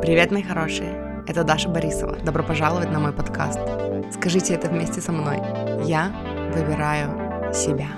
[0.00, 1.24] Привет, мои хорошие!
[1.26, 2.16] Это Даша Борисова.
[2.18, 3.58] Добро пожаловать на мой подкаст.
[4.14, 5.38] Скажите это вместе со мной.
[5.84, 6.12] Я
[6.54, 7.88] выбираю себя.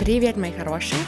[0.00, 1.00] Привет, мои хорошие!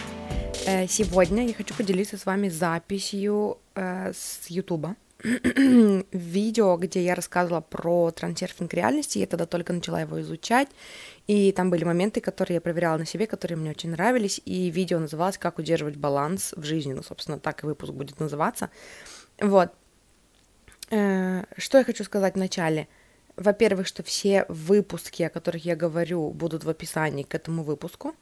[0.66, 4.94] Э, сегодня я хочу поделиться с вами записью э, с Ютуба
[6.12, 10.68] видео, где я рассказывала про трансерфинг реальности, я тогда только начала его изучать,
[11.26, 15.00] и там были моменты, которые я проверяла на себе, которые мне очень нравились, и видео
[15.00, 18.70] называлось «Как удерживать баланс в жизни», ну, собственно, так и выпуск будет называться.
[19.40, 19.72] Вот.
[20.90, 22.86] Э, что я хочу сказать в начале?
[23.36, 28.14] Во-первых, что все выпуски, о которых я говорю, будут в описании к этому выпуску.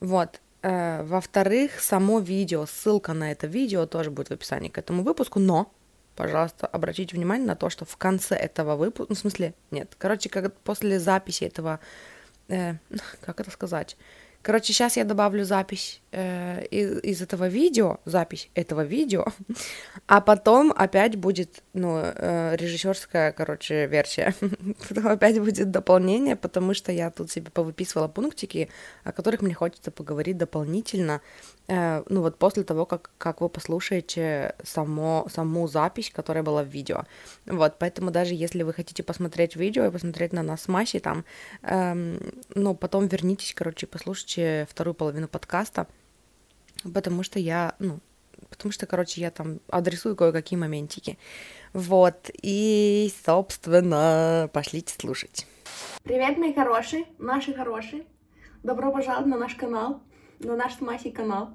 [0.00, 0.40] Вот.
[0.60, 5.40] Э, во-вторых, само видео, ссылка на это видео тоже будет в описании к этому выпуску,
[5.40, 5.72] но
[6.16, 10.28] пожалуйста, обратите внимание на то, что в конце этого выпуска, ну, в смысле, нет, короче,
[10.28, 11.80] как после записи этого,
[12.48, 12.74] э,
[13.20, 13.96] как это сказать,
[14.46, 19.26] Короче, сейчас я добавлю запись э, из, этого видео, запись этого видео,
[20.06, 24.34] а потом опять будет, ну, э, режиссерская, короче, версия.
[24.88, 28.70] потом опять будет дополнение, потому что я тут себе повыписывала пунктики,
[29.04, 31.20] о которых мне хочется поговорить дополнительно,
[31.68, 36.68] э, ну, вот после того, как, как вы послушаете само, саму запись, которая была в
[36.68, 37.04] видео.
[37.44, 41.24] Вот, поэтому даже если вы хотите посмотреть видео и посмотреть на нас с там,
[41.62, 42.18] э,
[42.54, 45.86] ну, потом вернитесь, короче, послушайте вторую половину подкаста,
[46.82, 48.00] потому что я, ну,
[48.50, 51.18] потому что, короче, я там адресую кое-какие моментики.
[51.72, 55.46] Вот, и, собственно, пошлите слушать.
[56.02, 58.04] Привет, мои хорошие, наши хорошие.
[58.62, 60.00] Добро пожаловать на наш канал,
[60.38, 61.50] на наш с Масей канал.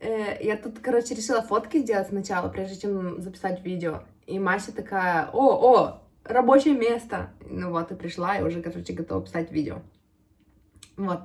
[0.00, 4.02] Э, я тут, короче, решила фотки сделать сначала, прежде чем записать видео.
[4.26, 7.30] И Мася такая, о, о, рабочее место.
[7.48, 9.82] Ну вот, и пришла, и уже, короче, готова писать видео.
[10.96, 11.20] Вот.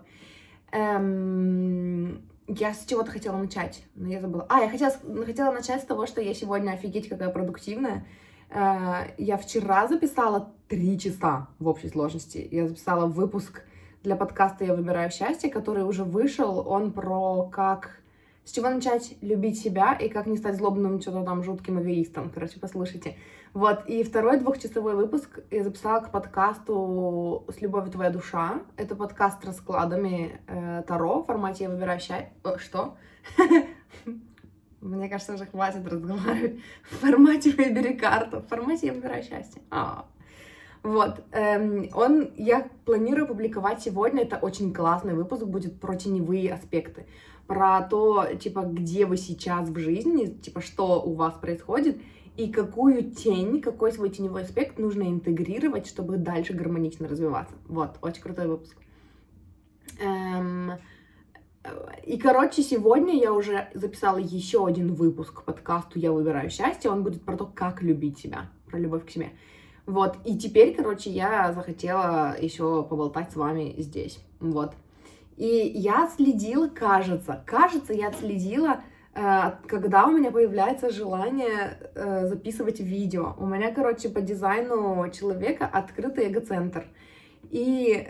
[0.72, 4.46] Эм, я с чего-то хотела начать, но я забыла.
[4.50, 4.92] А, я хотела,
[5.26, 8.08] хотела начать с того, что я сегодня офигеть какая продуктивная.
[8.50, 12.48] Э, я вчера записала три часа в общей сложности.
[12.50, 13.62] Я записала выпуск
[14.04, 16.68] для подкаста «Я выбираю счастье», который уже вышел.
[16.68, 18.02] Он про как
[18.46, 22.32] с чего начать любить себя и как не стать злобным, что-то там жутким эгоистом.
[22.34, 23.16] Короче, послушайте.
[23.54, 28.62] Вот, и второй двухчасовой выпуск я записала к подкасту «С любовью твоя душа».
[28.78, 32.32] Это подкаст с раскладами э, Таро в формате «Я выбираю счастье».
[32.44, 32.96] О, что?
[34.82, 36.60] Мне кажется, уже хватит разговаривать.
[36.92, 38.42] В формате «Выбери карту».
[38.42, 39.64] В формате «Я выбираю счастье».
[39.72, 40.06] А.
[40.84, 47.08] Вот, эм, он, я планирую публиковать сегодня, это очень классный выпуск, будет про теневые аспекты
[47.50, 52.00] про то, типа, где вы сейчас в жизни, типа, что у вас происходит,
[52.40, 57.54] и какую тень, какой свой теневой аспект нужно интегрировать, чтобы дальше гармонично развиваться.
[57.68, 58.78] Вот, очень крутой выпуск.
[60.00, 60.72] Эм...
[62.06, 66.90] И, короче, сегодня я уже записала еще один выпуск подкасту «Я выбираю счастье».
[66.90, 69.32] Он будет про то, как любить себя, про любовь к себе.
[69.86, 74.24] Вот, и теперь, короче, я захотела еще поболтать с вами здесь.
[74.40, 74.72] Вот.
[75.36, 82.80] И я следила, кажется, кажется, я следила, э, когда у меня появляется желание э, записывать
[82.80, 83.34] видео.
[83.38, 86.86] У меня, короче, по дизайну человека открытый эгоцентр.
[87.50, 88.08] И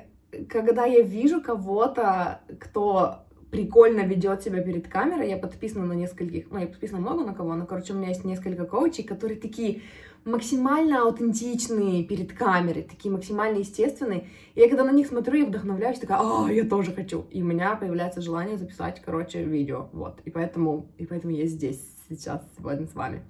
[0.50, 6.60] когда я вижу кого-то, кто прикольно ведет себя перед камерой, я подписана на нескольких, ну,
[6.60, 9.82] я подписана много на кого, но, короче, у меня есть несколько коучей, которые такие,
[10.26, 14.28] максимально аутентичные перед камерой, такие максимально естественные.
[14.56, 17.26] И я когда на них смотрю, я вдохновляюсь, такая, а, я тоже хочу.
[17.32, 20.20] И у меня появляется желание записать, короче, видео, вот.
[20.26, 23.24] И поэтому, и поэтому я здесь сейчас сегодня с вами.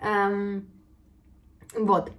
[0.00, 0.66] Эм,
[1.76, 2.12] вот.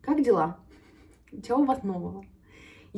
[0.00, 0.58] Как дела?
[1.42, 2.24] Чего у вас нового?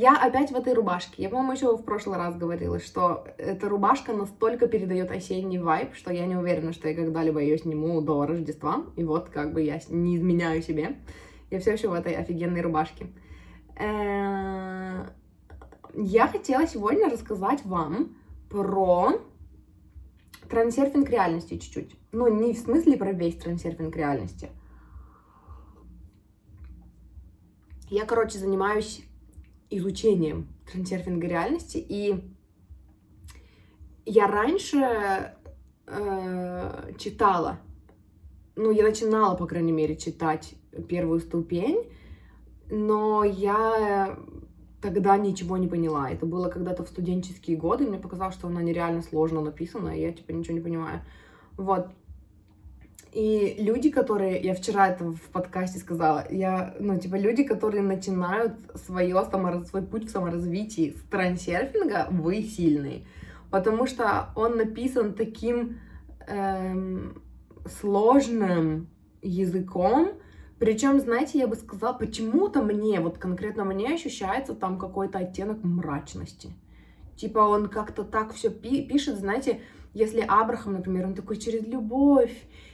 [0.01, 1.21] Я опять в этой рубашке.
[1.21, 6.13] Я, по-моему, еще в прошлый раз говорила, что эта рубашка настолько передает осенний вайб, что
[6.13, 8.85] я не уверена, что я когда-либо ее сниму до Рождества.
[8.95, 10.99] И вот как бы я не изменяю себе.
[11.51, 13.09] Я все еще в этой офигенной рубашке.
[13.77, 15.09] Э,
[15.95, 18.17] я хотела сегодня рассказать вам
[18.51, 19.21] про
[20.49, 21.97] трансерфинг реальности чуть-чуть.
[22.13, 24.49] Ну, не в смысле про весь трансерфинг реальности.
[27.91, 29.08] Я, короче, занимаюсь
[29.71, 31.79] изучением трансерфинга реальности.
[31.79, 32.23] И
[34.07, 35.35] я раньше
[35.87, 37.61] э, читала,
[38.57, 40.55] ну, я начинала, по крайней мере, читать
[40.89, 41.85] первую ступень,
[42.71, 44.19] но я
[44.81, 46.11] тогда ничего не поняла.
[46.11, 50.13] Это было когда-то в студенческие годы, мне показалось, что она нереально сложно написана, и я,
[50.13, 51.03] типа, ничего не понимаю.
[51.57, 51.89] Вот.
[53.13, 58.55] И люди, которые, я вчера это в подкасте сказала, я, ну, типа, люди, которые начинают
[58.75, 59.69] свое самораз...
[59.69, 63.07] свой путь в саморазвитии с трансерфинга, вы сильные.
[63.51, 65.79] Потому что он написан таким
[66.27, 67.23] эм,
[67.81, 68.89] сложным
[69.23, 70.13] языком,
[70.59, 76.53] причем, знаете, я бы сказала, почему-то мне, вот конкретно мне ощущается там какой-то оттенок мрачности.
[77.17, 79.61] Типа он как-то так все пи- пишет, знаете,
[79.95, 82.33] если Абрахам, например, он такой через любовь,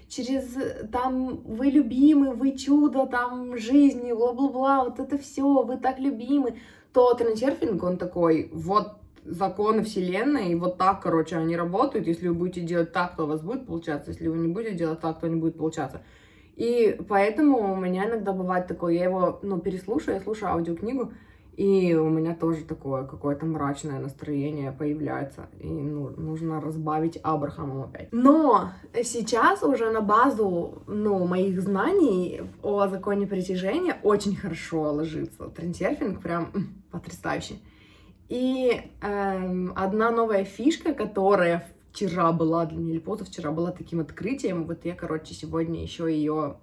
[0.08, 0.56] через
[0.92, 6.58] там вы любимы, вы чудо там жизни, бла-бла-бла, вот это все, вы так любимы,
[6.92, 12.34] то трансерфинг, он такой, вот законы вселенной, и вот так, короче, они работают, если вы
[12.34, 15.28] будете делать так, то у вас будет получаться, если вы не будете делать так, то
[15.28, 16.02] не будет получаться.
[16.56, 21.12] И поэтому у меня иногда бывает такое, я его, ну, переслушаю, я слушаю аудиокнигу,
[21.56, 25.46] и у меня тоже такое какое-то мрачное настроение появляется.
[25.60, 28.08] И ну, нужно разбавить Абрахамом опять.
[28.12, 28.70] Но
[29.02, 35.44] сейчас уже на базу ну, моих знаний о законе притяжения очень хорошо ложится.
[35.44, 36.52] Трендсерфинг прям
[36.90, 37.62] потрясающий.
[38.28, 44.64] И эм, одна новая фишка, которая вчера была для меня, или позавчера была таким открытием,
[44.64, 46.56] вот я, короче, сегодня еще ее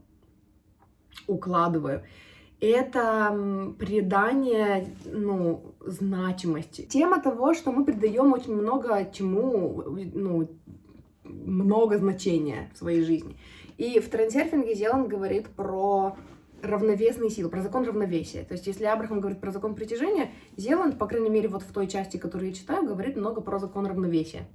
[1.27, 2.03] укладываю
[2.61, 6.83] это придание, ну, значимости.
[6.83, 10.47] Тема того, что мы придаем очень много чему, ну,
[11.23, 13.35] много значения в своей жизни.
[13.77, 16.15] И в трансерфинге Зеланд говорит про
[16.61, 18.43] равновесные силы, про закон равновесия.
[18.43, 21.87] То есть, если Абрахам говорит про закон притяжения, Зеланд, по крайней мере, вот в той
[21.87, 24.47] части, которую я читаю, говорит много про закон равновесия.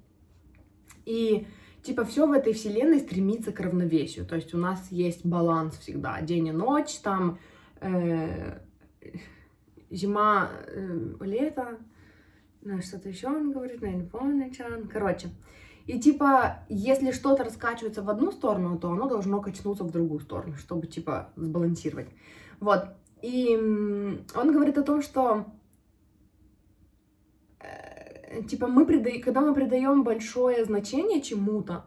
[1.05, 1.47] И
[1.82, 4.26] типа все в этой вселенной стремится к равновесию.
[4.26, 7.38] То есть у нас есть баланс всегда, день и ночь, там
[9.90, 11.78] зима, э, лето,
[12.62, 15.28] ну, что-то еще он говорит, на не чан, короче.
[15.87, 20.56] И типа, если что-то раскачивается в одну сторону, то оно должно качнуться в другую сторону,
[20.56, 22.08] чтобы типа сбалансировать.
[22.58, 22.88] Вот.
[23.23, 23.56] И
[24.34, 25.46] он говорит о том, что
[27.61, 31.84] э, типа мы придаем, когда мы придаем большое значение чему-то,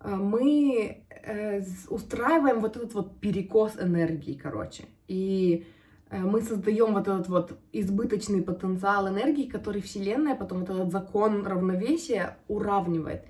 [0.00, 4.84] э, мы э, устраиваем вот этот вот перекос энергии, короче.
[5.10, 5.66] И
[6.10, 11.44] э, мы создаем вот этот вот избыточный потенциал энергии, который Вселенная потом вот этот закон
[11.44, 13.24] равновесия уравнивает.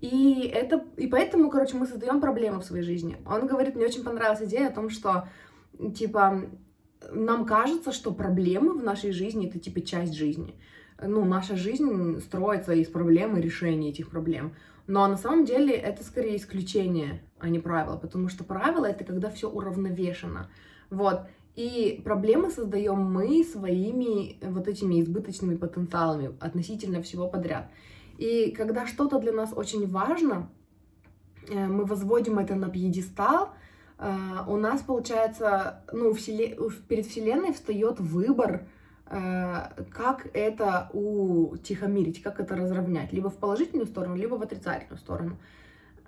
[0.00, 3.16] И это, и поэтому, короче, мы создаем проблемы в своей жизни.
[3.26, 5.26] Он говорит, мне очень понравилась идея о том, что,
[5.96, 6.42] типа,
[7.10, 10.54] нам кажется, что проблемы в нашей жизни это, типа, часть жизни.
[11.02, 14.54] Ну, наша жизнь строится из проблем и решения этих проблем.
[14.86, 19.30] Но на самом деле это скорее исключение, а не правило, потому что правило это когда
[19.30, 20.48] все уравновешено.
[20.90, 21.22] Вот.
[21.56, 27.70] И проблемы создаем мы своими вот этими избыточными потенциалами относительно всего подряд.
[28.18, 30.50] И когда что-то для нас очень важно,
[31.48, 33.50] э, мы возводим это на пьедестал,
[33.98, 34.16] э,
[34.48, 36.58] у нас получается, ну, вселе...
[36.88, 38.66] перед Вселенной встает выбор,
[39.06, 45.38] э, как это утихомирить, как это разровнять, либо в положительную сторону, либо в отрицательную сторону.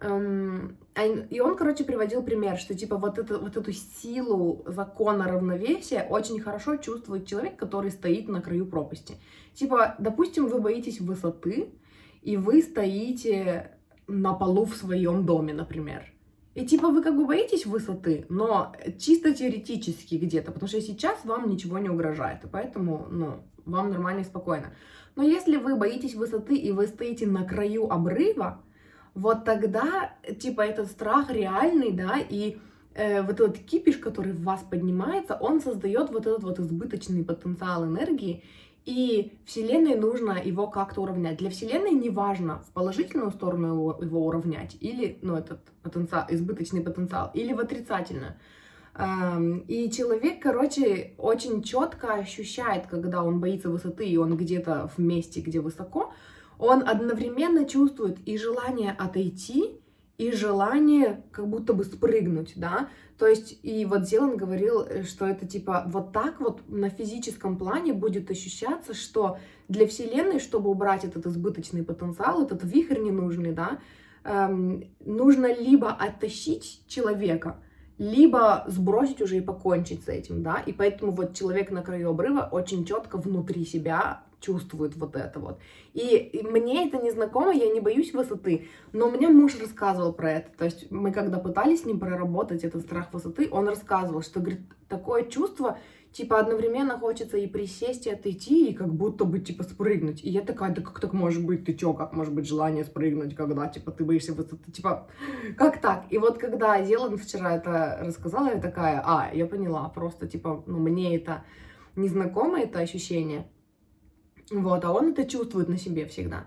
[0.01, 5.27] Эм, а и он, короче, приводил пример, что типа вот, это, вот эту силу закона
[5.27, 9.17] равновесия очень хорошо чувствует человек, который стоит на краю пропасти.
[9.55, 11.73] Типа, допустим, вы боитесь высоты,
[12.23, 13.73] и вы стоите
[14.07, 16.13] на полу в своем доме, например.
[16.55, 21.49] И типа вы как бы боитесь высоты, но чисто теоретически где-то, потому что сейчас вам
[21.49, 24.73] ничего не угрожает, и поэтому, ну, вам нормально и спокойно.
[25.17, 28.63] Но если вы боитесь высоты, и вы стоите на краю обрыва,
[29.17, 32.59] вот тогда, типа, этот страх реальный, да, и
[32.95, 37.87] э, вот этот кипиш, который в вас поднимается, он создает вот этот вот избыточный потенциал
[37.87, 38.45] энергии,
[38.85, 41.39] и Вселенной нужно его как-то уравнять.
[41.39, 46.83] Для Вселенной не важно в положительную сторону его, его уравнять, или, ну, этот потенциал, избыточный
[46.83, 48.35] потенциал, или в отрицательную.
[48.95, 55.01] Эм, и человек, короче, очень четко ощущает, когда он боится высоты, и он где-то в
[55.01, 56.13] месте, где высоко,
[56.59, 59.81] он одновременно чувствует и желание отойти,
[60.19, 65.27] и желание как будто бы спрыгнуть, да, то есть, и вот Зелан говорил, э, что
[65.27, 71.05] это типа вот так вот на физическом плане будет ощущаться, что для Вселенной, чтобы убрать
[71.05, 73.79] этот избыточный потенциал, этот вихрь ненужный, да,
[74.25, 77.57] эм, нужно либо оттащить человека,
[77.97, 82.49] либо сбросить уже и покончить с этим, да, и поэтому вот человек на краю обрыва
[82.53, 85.59] очень четко внутри себя чувствует вот это вот.
[85.95, 90.51] И, мне это не знакомо, я не боюсь высоты, но мне муж рассказывал про это.
[90.57, 94.61] То есть мы когда пытались с ним проработать этот страх высоты, он рассказывал, что, говорит,
[94.89, 95.79] такое чувство,
[96.13, 100.25] типа одновременно хочется и присесть, и отойти, и как будто бы, типа, спрыгнуть.
[100.25, 103.35] И я такая, да как так может быть, ты чё, как может быть желание спрыгнуть,
[103.35, 105.09] когда, типа, ты боишься высоты, типа,
[105.59, 106.07] как так?
[106.11, 110.79] И вот когда Зелан вчера это рассказала, я такая, а, я поняла, просто, типа, ну,
[110.79, 111.45] мне это
[111.97, 113.47] незнакомо, это ощущение,
[114.51, 116.45] вот, а он это чувствует на себе всегда.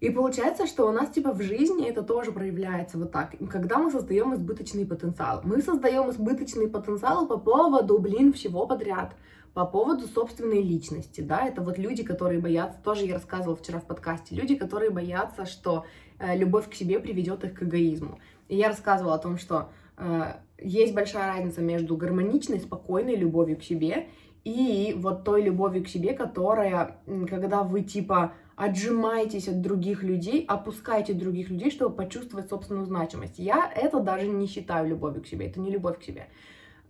[0.00, 3.34] И получается, что у нас типа в жизни это тоже проявляется вот так.
[3.50, 5.40] Когда мы создаем избыточный потенциал.
[5.44, 9.14] Мы создаем избыточный потенциал по поводу, блин, всего подряд.
[9.54, 13.86] По поводу собственной личности, да, это вот люди, которые боятся, тоже я рассказывала вчера в
[13.86, 15.86] подкасте, люди, которые боятся, что
[16.18, 18.18] э, любовь к себе приведет их к эгоизму.
[18.48, 23.62] И я рассказывала о том, что э, есть большая разница между гармоничной, спокойной любовью к
[23.62, 24.08] себе
[24.44, 26.98] и вот той любовью к себе, которая,
[27.28, 33.38] когда вы типа отжимаетесь от других людей, опускаете других людей, чтобы почувствовать собственную значимость.
[33.38, 36.28] Я это даже не считаю любовью к себе, это не любовь к себе.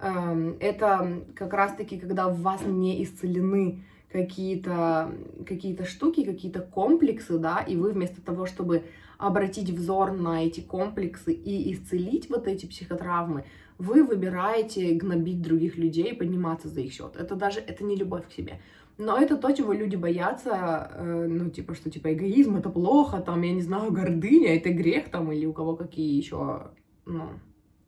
[0.00, 5.12] Эм, это как раз-таки, когда в вас не исцелены какие-то
[5.46, 8.84] какие штуки, какие-то комплексы, да, и вы вместо того, чтобы
[9.18, 13.44] обратить взор на эти комплексы и исцелить вот эти психотравмы,
[13.78, 17.16] вы выбираете гнобить других людей подниматься за их счет.
[17.16, 18.60] Это даже, это не любовь к себе.
[18.96, 23.42] Но это то, чего люди боятся, э, ну, типа, что, типа, эгоизм— это плохо, там,
[23.42, 26.70] я не знаю, гордыня— это грех, там, или у кого какие еще,
[27.04, 27.30] ну,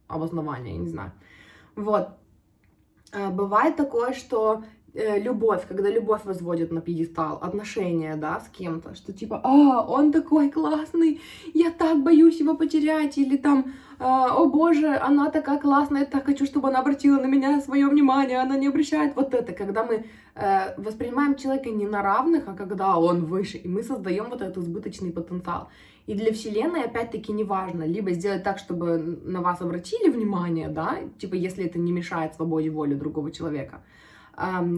[0.08, 1.12] обоснования, я не знаю.
[1.76, 2.08] Вот.
[3.12, 4.64] Э, бывает такое, что
[4.96, 10.50] любовь, когда любовь возводит на пьедестал, отношения, да, с кем-то, что типа, а, он такой
[10.50, 11.20] классный,
[11.54, 16.24] я так боюсь его потерять, или там, а, о боже, она такая классная, я так
[16.24, 20.04] хочу, чтобы она обратила на меня свое внимание, она не обращает вот это, когда мы
[20.34, 24.58] э, воспринимаем человека не на равных, а когда он выше, и мы создаем вот этот
[24.58, 25.68] избыточный потенциал.
[26.06, 30.98] И для Вселенной, опять-таки, не важно, либо сделать так, чтобы на вас обратили внимание, да,
[31.18, 33.80] типа, если это не мешает свободе воли другого человека,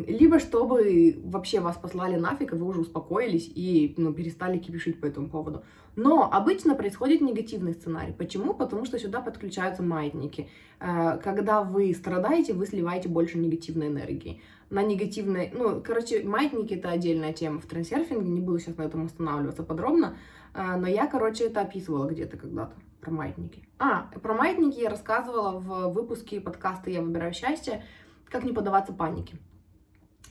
[0.07, 5.07] либо чтобы вообще вас послали нафиг, и вы уже успокоились и ну, перестали кипишить по
[5.07, 5.65] этому поводу.
[5.97, 8.13] Но обычно происходит негативный сценарий.
[8.13, 8.55] Почему?
[8.55, 10.49] Потому что сюда подключаются маятники.
[10.79, 14.41] Э, когда вы страдаете, вы сливаете больше негативной энергии.
[14.71, 19.07] На негативной, ну, короче, маятники это отдельная тема в трансерфинге, не буду сейчас на этом
[19.07, 20.17] останавливаться подробно,
[20.55, 23.65] э, но я, короче, это описывала где-то когда-то про маятники.
[23.81, 27.83] А, про маятники я рассказывала в выпуске подкаста «Я выбираю счастье»,
[28.31, 29.37] как не поддаваться панике.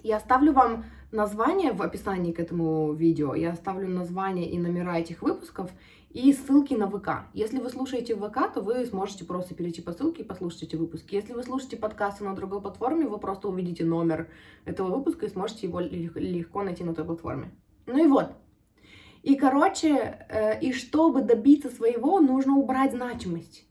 [0.03, 5.21] Я оставлю вам название в описании к этому видео, я оставлю название и номера этих
[5.21, 5.71] выпусков
[6.09, 7.27] и ссылки на ВК.
[7.33, 11.15] Если вы слушаете ВК, то вы сможете просто перейти по ссылке и послушать эти выпуски.
[11.15, 14.29] Если вы слушаете подкасты на другой платформе, вы просто увидите номер
[14.65, 17.51] этого выпуска и сможете его легко найти на той платформе.
[17.85, 18.31] Ну и вот.
[19.23, 23.66] И, короче, э, и чтобы добиться своего, нужно убрать значимость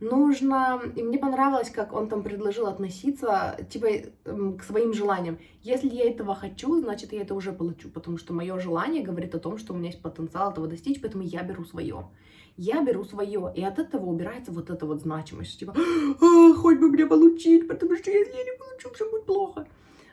[0.00, 0.80] нужно...
[0.94, 3.86] И мне понравилось, как он там предложил относиться, типа,
[4.24, 5.38] эм, к своим желаниям.
[5.62, 9.38] Если я этого хочу, значит, я это уже получу, потому что мое желание говорит о
[9.38, 12.08] том, что у меня есть потенциал этого достичь, поэтому я беру свое.
[12.56, 16.88] Я беру свое, и от этого убирается вот эта вот значимость, типа, а, хоть бы
[16.88, 19.66] мне получить, потому что если я не получу, все будет плохо.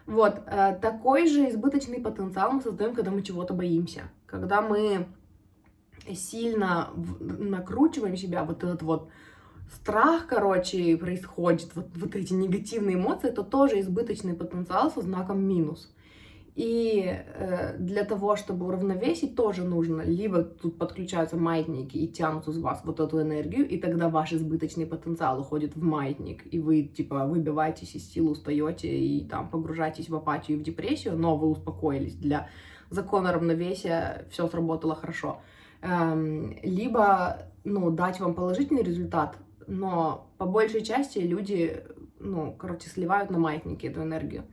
[0.06, 5.08] Вот, э, такой же избыточный потенциал мы создаем, когда мы чего-то боимся, когда мы
[6.14, 9.08] сильно накручиваем себя, вот этот вот
[9.72, 15.94] страх, короче, происходит, вот, вот эти негативные эмоции, это тоже избыточный потенциал со знаком минус.
[16.56, 22.60] И э, для того, чтобы уравновесить, тоже нужно либо тут подключаются маятники и тянут из
[22.60, 27.26] вас вот эту энергию, и тогда ваш избыточный потенциал уходит в маятник, и вы типа
[27.26, 32.16] выбиваетесь из сил, устаете и там погружаетесь в апатию и в депрессию, но вы успокоились
[32.16, 32.50] для
[32.92, 35.42] закона равновесия, все сработало хорошо.
[35.82, 41.84] Эм, либо ну, дать вам положительный результат, но по большей части люди,
[42.20, 44.46] ну, короче, сливают на маятники эту энергию.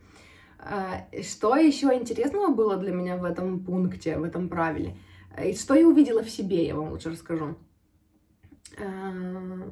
[0.59, 4.97] А, что еще интересного было для меня в этом пункте, в этом правиле?
[5.43, 7.55] И что я увидела в себе, я вам лучше расскажу.
[8.79, 9.71] А,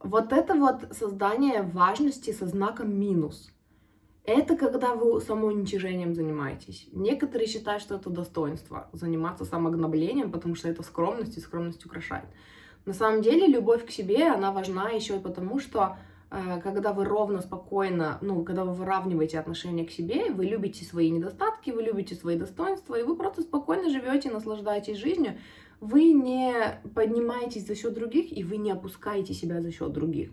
[0.00, 3.50] вот это вот создание важности со знаком минус.
[4.24, 6.88] Это когда вы самоуничижением занимаетесь.
[6.92, 12.26] Некоторые считают, что это достоинство, заниматься самогноблением, потому что это скромность, и скромность украшает.
[12.86, 15.96] На самом деле любовь к себе, она важна еще и потому, что
[16.30, 21.10] э, когда вы ровно, спокойно, ну, когда вы выравниваете отношение к себе, вы любите свои
[21.10, 25.38] недостатки, вы любите свои достоинства, и вы просто спокойно живете, наслаждаетесь жизнью,
[25.80, 30.30] вы не поднимаетесь за счет других, и вы не опускаете себя за счет других.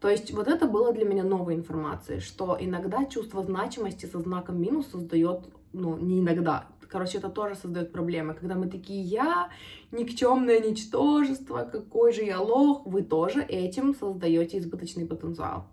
[0.00, 4.60] То есть вот это было для меня новой информацией, что иногда чувство значимости со знаком
[4.60, 9.50] минус создает, ну, не иногда, Короче, это тоже создает проблемы, когда мы такие, я
[9.92, 15.66] никчемное ничтожество, какой же я лох, вы тоже этим создаете избыточный потенциал.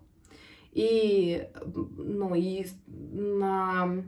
[0.72, 1.48] И,
[1.96, 4.04] ну, и на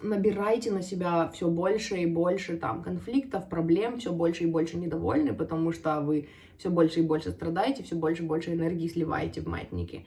[0.00, 5.34] набираете на себя все больше и больше там конфликтов, проблем, все больше и больше недовольны,
[5.34, 9.46] потому что вы все больше и больше страдаете, все больше и больше энергии сливаете в
[9.46, 10.06] маятники.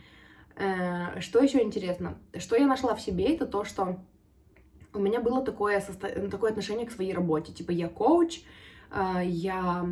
[0.56, 2.18] Э, что еще интересно?
[2.38, 4.00] Что я нашла в себе, это то, что
[4.94, 5.82] у меня было такое,
[6.32, 7.54] такое отношение к своей работе.
[7.54, 8.42] Типа я коуч,
[8.92, 9.86] э, я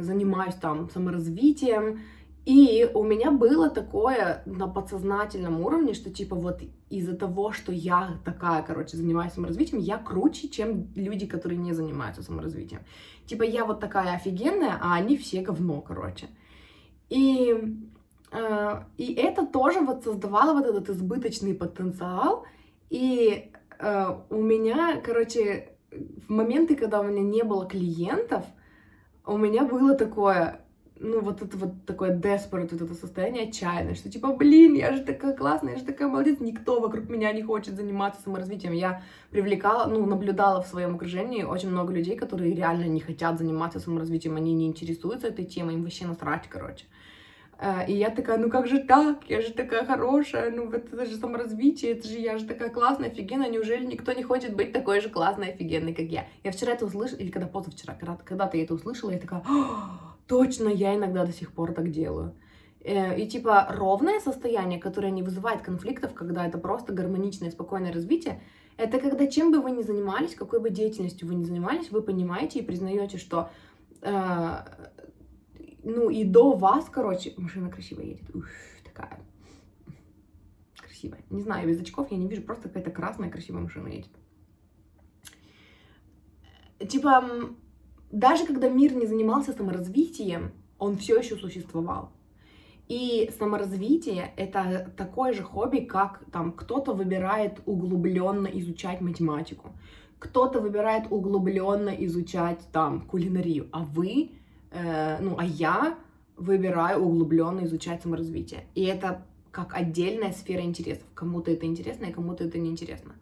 [0.00, 2.00] занимаюсь там саморазвитием,
[2.46, 8.20] и у меня было такое на подсознательном уровне, что типа вот из-за того, что я
[8.24, 12.82] такая, короче, занимаюсь саморазвитием, я круче, чем люди, которые не занимаются саморазвитием.
[13.26, 16.28] Типа я вот такая офигенная, а они все говно, короче.
[17.08, 17.52] И,
[18.30, 22.44] э, и это тоже вот создавало вот этот избыточный потенциал.
[22.90, 28.44] И у меня, короче, в моменты, когда у меня не было клиентов,
[29.24, 30.60] у меня было такое,
[30.98, 35.02] ну, вот это вот такое desperate, вот это состояние отчаянное, что типа, блин, я же
[35.02, 38.72] такая классная, я же такая молодец, никто вокруг меня не хочет заниматься саморазвитием.
[38.72, 43.80] Я привлекала, ну, наблюдала в своем окружении очень много людей, которые реально не хотят заниматься
[43.80, 46.86] саморазвитием, они не интересуются этой темой, им вообще насрать, короче.
[47.58, 49.24] Э, и я такая, ну как же так?
[49.28, 53.08] Я же такая хорошая, ну вот это же саморазвитие, это же я же такая классная,
[53.08, 56.26] офигенная, неужели никто не хочет быть такой же классной, офигенной, как я?
[56.44, 59.42] Я вчера это услышала, или когда позавчера, когда-то когда я это услышала, я такая,
[60.26, 62.34] точно, я иногда до сих пор так делаю.
[62.84, 68.42] Э, и типа ровное состояние, которое не вызывает конфликтов, когда это просто гармоничное, спокойное развитие,
[68.76, 72.58] это когда чем бы вы ни занимались, какой бы деятельностью вы ни занимались, вы понимаете
[72.58, 73.48] и признаете, что
[74.02, 74.56] э,
[75.86, 78.46] ну и до вас, короче, машина красиво едет, Ух,
[78.84, 79.20] такая
[80.76, 81.20] красивая.
[81.30, 84.10] Не знаю, без очков я не вижу, просто какая-то красная красивая машина едет.
[86.88, 87.24] Типа
[88.10, 92.12] даже когда мир не занимался саморазвитием, он все еще существовал.
[92.88, 99.70] И саморазвитие— это такое же хобби, как там кто-то выбирает углубленно изучать математику,
[100.18, 104.30] кто-то выбирает углубленно изучать там кулинарию, а вы,
[104.76, 105.96] э, ну, а я
[106.36, 108.66] выбираю углубленно изучать саморазвитие.
[108.74, 111.04] И это как отдельная сфера интересов.
[111.14, 113.14] Кому-то это интересно, и кому-то это неинтересно.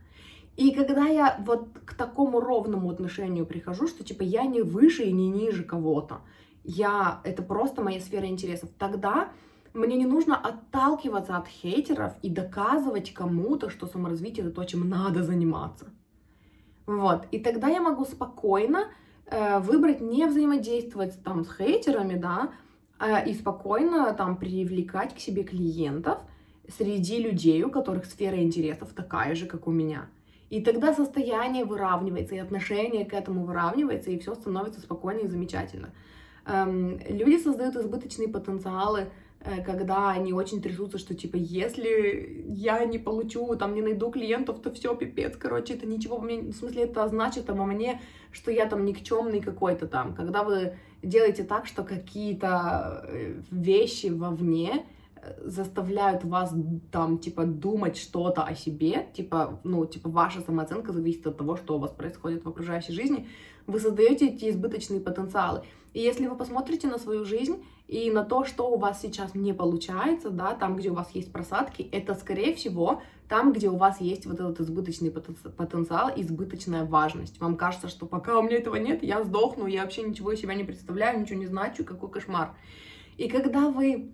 [0.57, 5.13] И когда я вот к такому ровному отношению прихожу, что типа я не выше и
[5.13, 6.21] не ниже кого-то,
[6.65, 9.29] я, это просто моя сфера интересов, тогда
[9.75, 15.23] мне не нужно отталкиваться от хейтеров и доказывать кому-то, что саморазвитие это то, чем надо
[15.23, 15.87] заниматься.
[16.87, 18.89] Вот, и тогда я могу спокойно
[19.31, 22.51] выбрать не взаимодействовать там с хейтерами, да,
[23.01, 26.19] э, и спокойно там привлекать к себе клиентов
[26.69, 30.09] среди людей, у которых сфера интересов такая же, как у меня.
[30.51, 35.91] И тогда состояние выравнивается, и отношение к этому выравнивается, и все становится спокойно и замечательно.
[36.47, 39.07] Эм, люди создают избыточные потенциалы, э,
[39.67, 44.71] когда они очень трясутся, что типа, если я не получу, там, не найду клиентов, то
[44.71, 48.01] все, пипец, короче, это ничего, мне, в смысле, это значит обо мне,
[48.33, 50.15] что я там никчемный какой-то там.
[50.15, 54.87] Когда вы делаете так, что какие-то э, вещи вовне
[55.43, 56.53] заставляют вас
[56.91, 61.77] там, типа, думать что-то о себе, типа, ну, типа, ваша самооценка зависит от того, что
[61.77, 63.29] у вас происходит в окружающей жизни,
[63.67, 65.63] вы создаете эти избыточные потенциалы.
[65.93, 69.53] И если вы посмотрите на свою жизнь и на то, что у вас сейчас не
[69.53, 74.01] получается, да, там, где у вас есть просадки, это, скорее всего, там, где у вас
[74.01, 77.39] есть вот этот избыточный потенциал, избыточная важность.
[77.41, 80.55] Вам кажется, что пока у меня этого нет, я сдохну, я вообще ничего из себя
[80.55, 82.55] не представляю, ничего не значу, какой кошмар.
[83.19, 84.13] И когда вы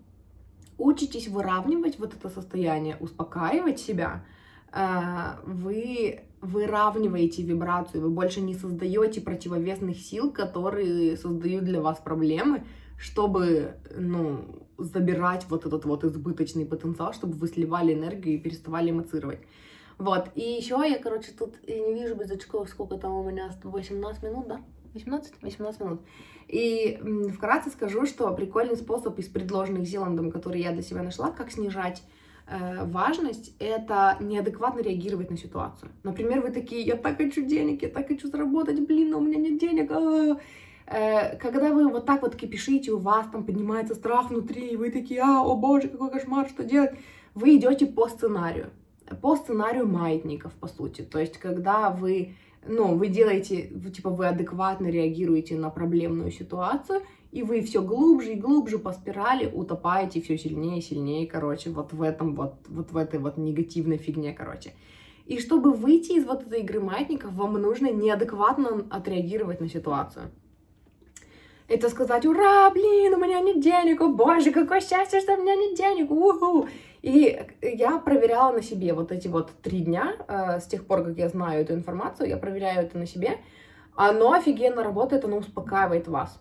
[0.76, 4.24] учитесь выравнивать вот это состояние, успокаивать себя,
[4.72, 12.64] э, вы выравниваете вибрацию, вы больше не создаете противовесных сил, которые создают для вас проблемы,
[13.00, 19.40] чтобы, ну, забирать вот этот вот избыточный потенциал, чтобы вы сливали энергию и переставали эмоцировать.
[19.96, 23.50] Вот, и еще я, короче, тут я не вижу без очков, сколько там у меня,
[23.62, 24.60] 18 минут, да?
[24.92, 25.32] 18?
[25.40, 26.00] 18 минут.
[26.46, 27.00] И
[27.34, 32.02] вкратце скажу, что прикольный способ из предложенных Зеландом, который я для себя нашла, как снижать
[32.46, 35.90] э, важность, это неадекватно реагировать на ситуацию.
[36.02, 39.38] Например, вы такие, я так хочу денег, я так хочу заработать, блин, но у меня
[39.38, 39.90] нет денег.
[39.90, 40.36] А-а-а.
[40.36, 40.40] Э,
[40.90, 45.20] когда вы вот так вот кипишите, у вас там поднимается страх внутри, и вы такие,
[45.20, 46.92] а, о боже, какой кошмар, что делать?
[47.34, 48.70] Вы идете по сценарию,
[49.22, 51.02] по сценарию маятников, по сути.
[51.02, 52.34] То есть, когда вы
[52.66, 58.40] ну, вы делаете, типа, вы адекватно реагируете на проблемную ситуацию, и вы все глубже и
[58.40, 62.96] глубже по спирали утопаете все сильнее и сильнее, короче, вот в этом вот, вот в
[62.96, 64.74] этой вот негативной фигне, короче.
[65.26, 70.30] И чтобы выйти из вот этой игры маятников, вам нужно неадекватно отреагировать на ситуацию.
[71.70, 75.54] Это сказать, ура, блин, у меня нет денег, о боже, какое счастье, что у меня
[75.54, 76.66] нет денег, уху.
[77.00, 81.16] И я проверяла на себе вот эти вот три дня, э, с тех пор, как
[81.16, 83.38] я знаю эту информацию, я проверяю это на себе.
[83.94, 86.40] Оно офигенно работает, оно успокаивает вас.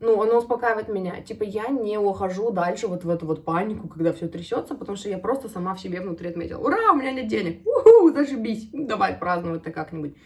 [0.00, 1.20] Ну, оно успокаивает меня.
[1.20, 5.10] Типа, я не ухожу дальше вот в эту вот панику, когда все трясется, потому что
[5.10, 6.62] я просто сама в себе внутри отметила.
[6.62, 7.60] Ура, у меня нет денег!
[7.66, 8.70] Уху, зашибись!
[8.72, 10.16] Давай праздновать-то как-нибудь.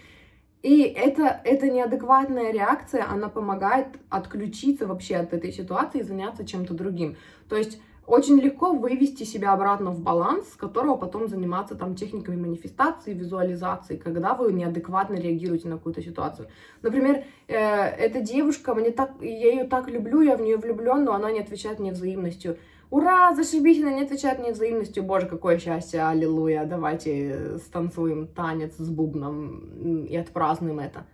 [0.67, 6.75] И это, это неадекватная реакция, она помогает отключиться вообще от этой ситуации и заняться чем-то
[6.75, 7.17] другим.
[7.49, 12.35] То есть очень легко вывести себя обратно в баланс, с которого потом заниматься там техниками
[12.35, 16.49] манифестации, визуализации, когда вы неадекватно реагируете на какую-то ситуацию.
[16.83, 21.15] Например, э, эта девушка, мне так, я ее так люблю, я в нее влюблен, но
[21.15, 22.59] она не отвечает мне взаимностью.
[22.91, 28.89] Ура, зашибись, она не отвечает мне взаимностью, боже, какое счастье, аллилуйя, давайте станцуем танец с
[28.89, 31.07] бубном и отпразднуем это.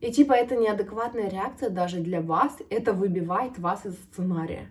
[0.00, 4.70] И типа это неадекватная реакция даже для вас, это выбивает вас из сценария.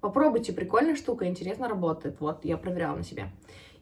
[0.00, 2.20] Попробуйте, прикольная штука, интересно работает.
[2.20, 3.30] Вот, я проверяла на себе.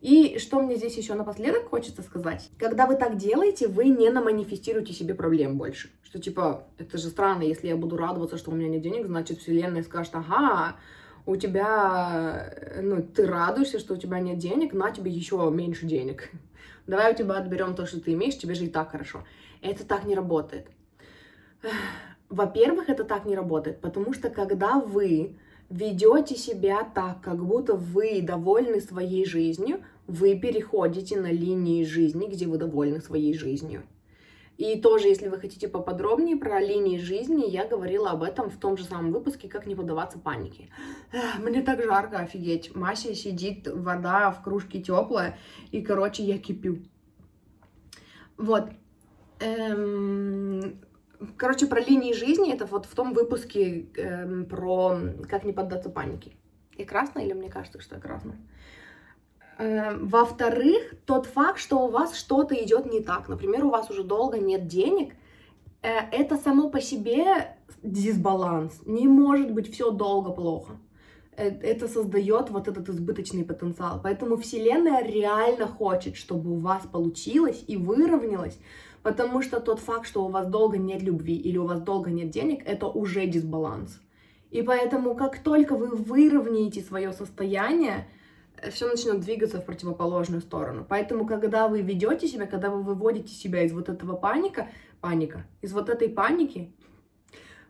[0.00, 2.50] И что мне здесь еще напоследок хочется сказать.
[2.58, 5.90] Когда вы так делаете, вы не наманифестируете себе проблем больше.
[6.02, 9.38] Что типа, это же странно, если я буду радоваться, что у меня нет денег, значит
[9.38, 10.76] вселенная скажет, ага,
[11.26, 16.30] у тебя, ну, ты радуешься, что у тебя нет денег, на тебе еще меньше денег.
[16.86, 19.24] Давай у тебя отберем то, что ты имеешь, тебе же и так хорошо.
[19.60, 20.66] Это так не работает.
[22.28, 25.36] Во-первых, это так не работает, потому что когда вы
[25.70, 32.46] ведете себя так, как будто вы довольны своей жизнью, вы переходите на линии жизни, где
[32.46, 33.82] вы довольны своей жизнью.
[34.62, 38.76] И тоже, если вы хотите поподробнее про линии жизни, я говорила об этом в том
[38.76, 40.68] же самом выпуске, как не поддаваться панике.
[41.40, 42.72] Мне так жарко, офигеть.
[42.76, 45.36] Мася сидит, вода в кружке теплая,
[45.72, 46.78] и, короче, я кипю.
[48.36, 48.70] Вот.
[49.40, 50.80] Эм,
[51.36, 54.96] Короче, про линии жизни, это вот в том выпуске э, про
[55.28, 56.32] как не поддаться панике.
[56.76, 58.38] И красная или мне кажется, что я красная?
[59.58, 64.02] Э, во-вторых, тот факт, что у вас что-то идет не так, например, у вас уже
[64.02, 65.14] долго нет денег,
[65.82, 68.80] э, это само по себе дисбаланс.
[68.86, 70.72] Не может быть все долго плохо.
[71.36, 74.00] Э, это создает вот этот избыточный потенциал.
[74.02, 78.58] Поэтому Вселенная реально хочет, чтобы у вас получилось и выровнялось,
[79.02, 82.30] потому что тот факт, что у вас долго нет любви или у вас долго нет
[82.30, 84.00] денег, это уже дисбаланс.
[84.50, 88.06] И поэтому, как только вы выровняете свое состояние,
[88.70, 90.86] все начнет двигаться в противоположную сторону.
[90.88, 94.68] Поэтому, когда вы ведете себя, когда вы выводите себя из вот этого паника,
[95.00, 96.72] паника, из вот этой паники,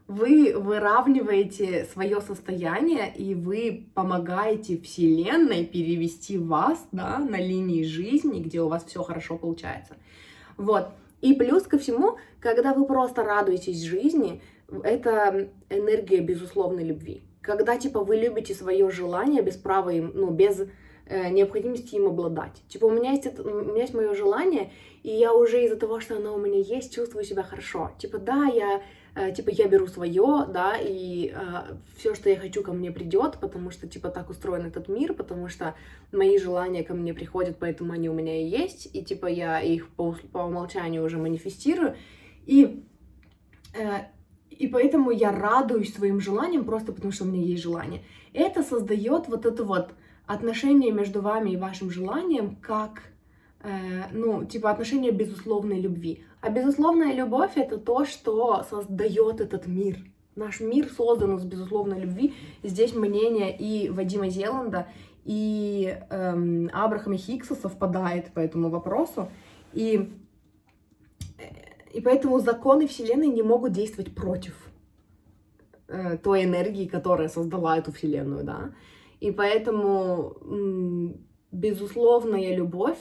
[0.09, 8.61] вы выравниваете свое состояние и вы помогаете Вселенной перевести вас да, на линии жизни, где
[8.61, 9.97] у вас все хорошо получается.
[10.57, 10.89] Вот.
[11.21, 14.43] И плюс ко всему, когда вы просто радуетесь жизни,
[14.83, 17.23] это энергия безусловной любви.
[17.43, 20.61] Когда, типа, вы любите свое желание без права им, ну, без
[21.07, 22.63] э, необходимости им обладать.
[22.69, 26.01] Типа, у меня есть, это, у меня есть мое желание, и я уже из-за того,
[26.01, 27.91] что оно у меня есть, чувствую себя хорошо.
[27.99, 28.81] Типа, да, я
[29.15, 33.37] Э, типа я беру свое, да, и э, все, что я хочу, ко мне придет,
[33.41, 35.75] потому что типа так устроен этот мир, потому что
[36.13, 39.91] мои желания ко мне приходят, поэтому они у меня и есть, и типа я их
[39.91, 41.95] по, по умолчанию уже манифестирую,
[42.47, 42.83] и
[43.75, 44.07] э,
[44.59, 48.03] и поэтому я радуюсь своим желаниям просто потому, что у меня есть желание.
[48.33, 49.95] Это создает вот это вот
[50.27, 53.13] отношение между вами и вашим желанием как
[53.63, 56.25] Э, ну, типа отношения безусловной любви.
[56.41, 59.99] А безусловная любовь это то, что создает этот мир.
[60.35, 62.35] Наш мир создан из безусловной любви.
[62.63, 64.89] Здесь мнение и Вадима Зеланда,
[65.25, 69.29] и эм, Абрахама Хиггса совпадает по этому вопросу.
[69.73, 70.11] И,
[71.39, 71.45] э,
[71.93, 74.55] и поэтому законы Вселенной не могут действовать против
[75.89, 78.73] э, той энергии, которая создала эту Вселенную, да.
[79.21, 82.99] И поэтому м, безусловная любовь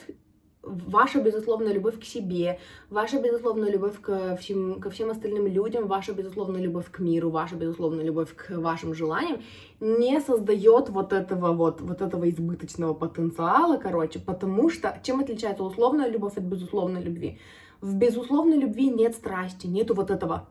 [0.64, 6.14] ваша безусловная любовь к себе, ваша безусловная любовь ко всем, ко всем остальным людям, ваша
[6.14, 9.42] безусловная любовь к миру, ваша безусловная любовь к вашим желаниям
[9.80, 16.10] не создает вот этого вот, вот этого избыточного потенциала, короче, потому что чем отличается условная
[16.10, 17.40] любовь от безусловной любви?
[17.82, 20.48] В безусловной любви нет страсти, нету вот этого,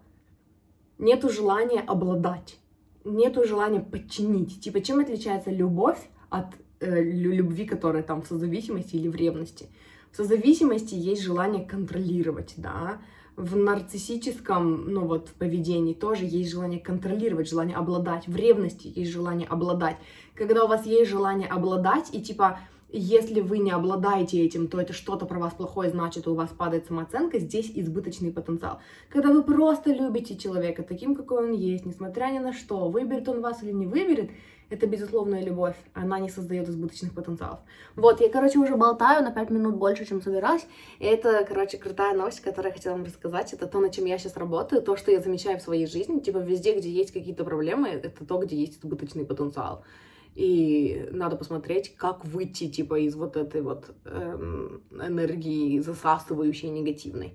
[0.99, 2.59] нету желания обладать,
[3.05, 4.61] нету желания подчинить.
[4.61, 6.47] Типа, чем отличается любовь от
[6.81, 9.69] э, любви, которая там в созависимости или в ревности?
[10.11, 12.99] В созависимости есть желание контролировать, да,
[13.37, 19.13] в нарциссическом, ну вот, в поведении тоже есть желание контролировать, желание обладать, в ревности есть
[19.13, 19.97] желание обладать.
[20.35, 22.59] Когда у вас есть желание обладать, и типа
[22.93, 26.87] если вы не обладаете этим, то это что-то про вас плохое, значит, у вас падает
[26.87, 28.81] самооценка, здесь избыточный потенциал.
[29.09, 33.41] Когда вы просто любите человека таким, какой он есть, несмотря ни на что, выберет он
[33.41, 34.31] вас или не выберет,
[34.71, 37.59] это безусловная любовь, она не создает избыточных потенциалов.
[37.97, 40.65] Вот, я, короче, уже болтаю на 5 минут больше, чем собиралась,
[41.01, 44.17] и это, короче, крутая новость, которую я хотела вам рассказать, это то, над чем я
[44.17, 47.89] сейчас работаю, то, что я замечаю в своей жизни, типа, везде, где есть какие-то проблемы,
[47.89, 49.85] это то, где есть избыточный потенциал
[50.35, 57.35] и надо посмотреть, как выйти типа из вот этой вот эм, энергии засасывающей негативной.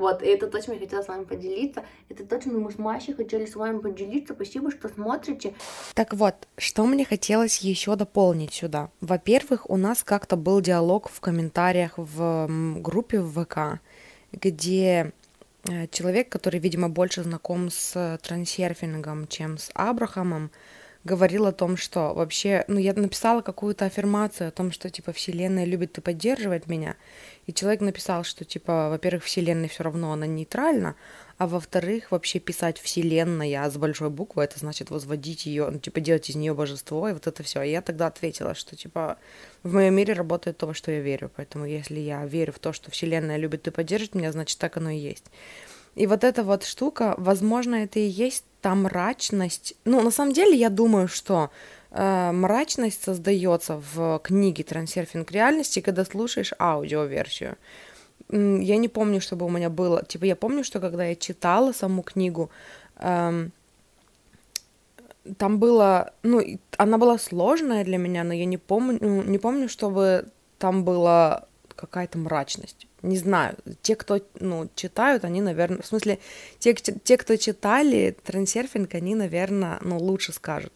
[0.00, 1.84] Вот, и это то, чем я хотела с вами поделиться.
[2.08, 4.32] Это то, чем мы с Машей хотели с вами поделиться.
[4.32, 5.52] Спасибо, что смотрите.
[5.94, 8.88] Так вот, что мне хотелось еще дополнить сюда.
[9.02, 12.48] Во-первых, у нас как-то был диалог в комментариях в
[12.80, 13.80] группе в ВК,
[14.32, 15.12] где
[15.64, 20.50] э, человек, который, видимо, больше знаком с трансерфингом, чем с Абрахамом,
[21.04, 25.64] говорил о том, что вообще, ну, я написала какую-то аффирмацию о том, что, типа, Вселенная
[25.64, 26.96] любит и поддерживает меня,
[27.46, 30.96] и человек написал, что, типа, во-первых, Вселенная все равно, она нейтральна,
[31.38, 36.28] а во-вторых, вообще писать Вселенная с большой буквы, это значит возводить ее, ну, типа, делать
[36.28, 37.62] из нее божество, и вот это все.
[37.62, 39.16] И я тогда ответила, что, типа,
[39.62, 42.74] в моем мире работает то, во что я верю, поэтому если я верю в то,
[42.74, 45.24] что Вселенная любит и поддержит меня, значит, так оно и есть.
[46.00, 49.74] И вот эта вот штука, возможно, это и есть та мрачность.
[49.84, 51.50] Ну, на самом деле, я думаю, что
[51.90, 57.58] э, мрачность создается в книге «Трансерфинг реальности», когда слушаешь аудиоверсию.
[58.30, 60.02] Я не помню, чтобы у меня было...
[60.02, 62.48] Типа, я помню, что когда я читала саму книгу,
[62.96, 63.52] эм,
[65.36, 66.14] там было...
[66.22, 66.40] Ну,
[66.78, 70.24] она была сложная для меня, но я не помню, не помню, чтобы
[70.58, 71.44] там была
[71.76, 76.18] какая-то мрачность не знаю, те, кто, ну, читают, они, наверное, в смысле,
[76.58, 80.72] те, те, кто читали трансерфинг, они, наверное, ну, лучше скажут.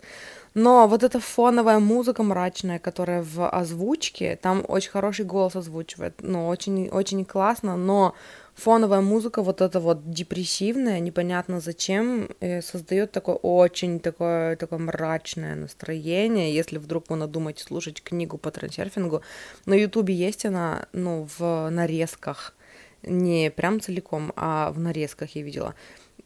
[0.54, 6.46] Но вот эта фоновая музыка мрачная, которая в озвучке, там очень хороший голос озвучивает, ну,
[6.46, 8.14] очень, очень классно, но
[8.54, 15.54] фоновая музыка вот эта вот депрессивная, непонятно зачем, э, создает такое очень такое, такое мрачное
[15.54, 19.22] настроение, если вдруг вы надумаете слушать книгу по трансерфингу.
[19.66, 22.54] На ютубе есть она, ну, в нарезках,
[23.02, 25.74] не прям целиком, а в нарезках я видела.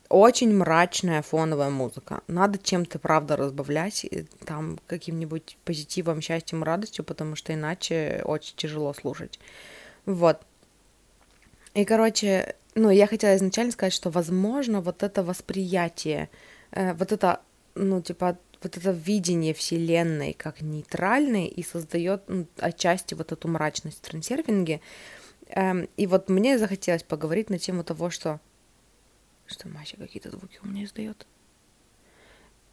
[0.09, 2.23] Очень мрачная фоновая музыка.
[2.29, 4.07] Надо чем-то, правда, разбавлять,
[4.47, 9.39] там, каким-нибудь позитивом, счастьем, радостью, потому что иначе очень тяжело слушать.
[10.07, 10.41] Вот.
[11.75, 16.31] И, короче, ну, я хотела изначально сказать, что, возможно, вот это восприятие,
[16.71, 17.41] э, вот это,
[17.75, 23.99] ну, типа, вот это видение Вселенной как нейтральной и создает ну, отчасти вот эту мрачность
[23.99, 24.81] в трансерфинге.
[25.49, 28.41] Эм, и вот мне захотелось поговорить на тему того, что...
[29.47, 31.27] Что Мася какие-то звуки у меня издает.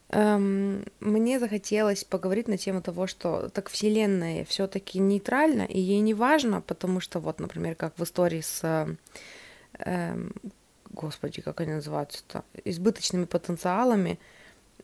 [0.09, 6.13] Эм, мне захотелось поговорить на тему того, что так Вселенная все-таки нейтральна, и ей не
[6.13, 8.87] важно, потому что вот, например, как в истории с,
[9.79, 10.31] эм,
[10.91, 14.19] господи, как они называются-то, избыточными потенциалами,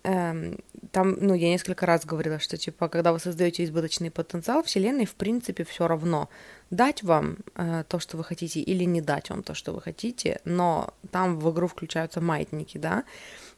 [0.04, 5.16] там, ну, я несколько раз говорила, что, типа, когда вы создаете избыточный потенциал, Вселенной, в
[5.16, 6.30] принципе, все равно,
[6.70, 10.40] дать вам э, то, что вы хотите, или не дать вам то, что вы хотите,
[10.44, 13.04] но там в игру включаются маятники, да,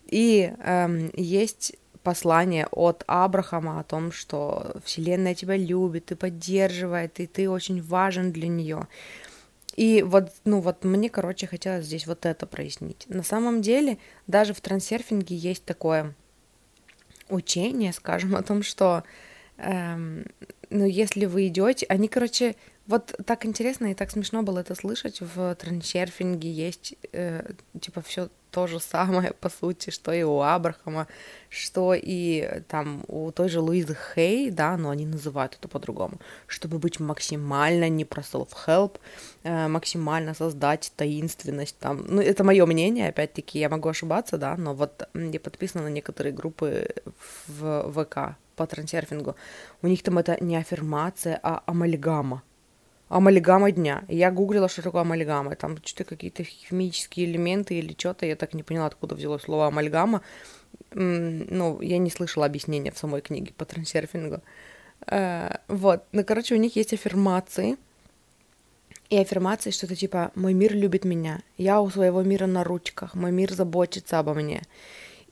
[0.08, 7.28] и эм, есть послание от Абрахама о том, что Вселенная тебя любит и поддерживает, и
[7.28, 8.88] ты очень важен для нее.
[9.76, 13.06] И вот, ну вот мне, короче, хотелось здесь вот это прояснить.
[13.08, 16.14] На самом деле, даже в трансерфинге есть такое
[17.30, 19.04] учение, скажем, о том, что,
[19.58, 20.26] эм,
[20.70, 25.22] ну, если вы идете, они, короче, вот так интересно и так смешно было это слышать.
[25.22, 31.08] В трансерфинге есть, э, типа, все то же самое, по сути, что и у Абрахама,
[31.50, 36.78] что и там у той же Луизы Хей, да, но они называют это по-другому, чтобы
[36.78, 39.00] быть максимально не про self-help,
[39.44, 42.06] э, максимально создать таинственность там.
[42.08, 46.34] Ну, это мое мнение, опять-таки, я могу ошибаться, да, но вот я подписана на некоторые
[46.34, 46.90] группы
[47.48, 49.36] в ВК по трансерфингу.
[49.82, 52.44] У них там это не аффирмация, а амальгама
[53.10, 54.04] амальгама дня.
[54.08, 55.56] Я гуглила, что такое амальгама.
[55.56, 58.26] Там что-то какие-то химические элементы или что-то.
[58.26, 60.22] Я так не поняла, откуда взялось слово амальгама.
[60.92, 64.42] Ну, я не слышала объяснения в самой книге по трансерфингу.
[65.08, 66.04] Э, вот.
[66.12, 67.78] Ну, короче, у них есть аффирмации.
[69.10, 73.32] И аффирмации что-то типа «Мой мир любит меня», «Я у своего мира на ручках», «Мой
[73.32, 74.64] мир заботится обо мне».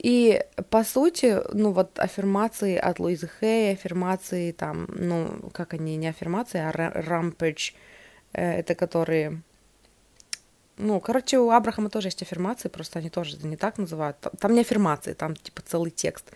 [0.04, 6.08] И, по сути, ну, вот аффирмации от Луизы Хэй, аффирмации там, ну, как они, не
[6.08, 7.74] аффирмации, а рампэдж,
[8.34, 9.44] э, это которые...
[10.78, 14.18] Ну, короче, у Абрахама тоже есть аффирмации, просто они тоже не так называют.
[14.40, 16.32] Там не аффирмации, там, типа, целый текст.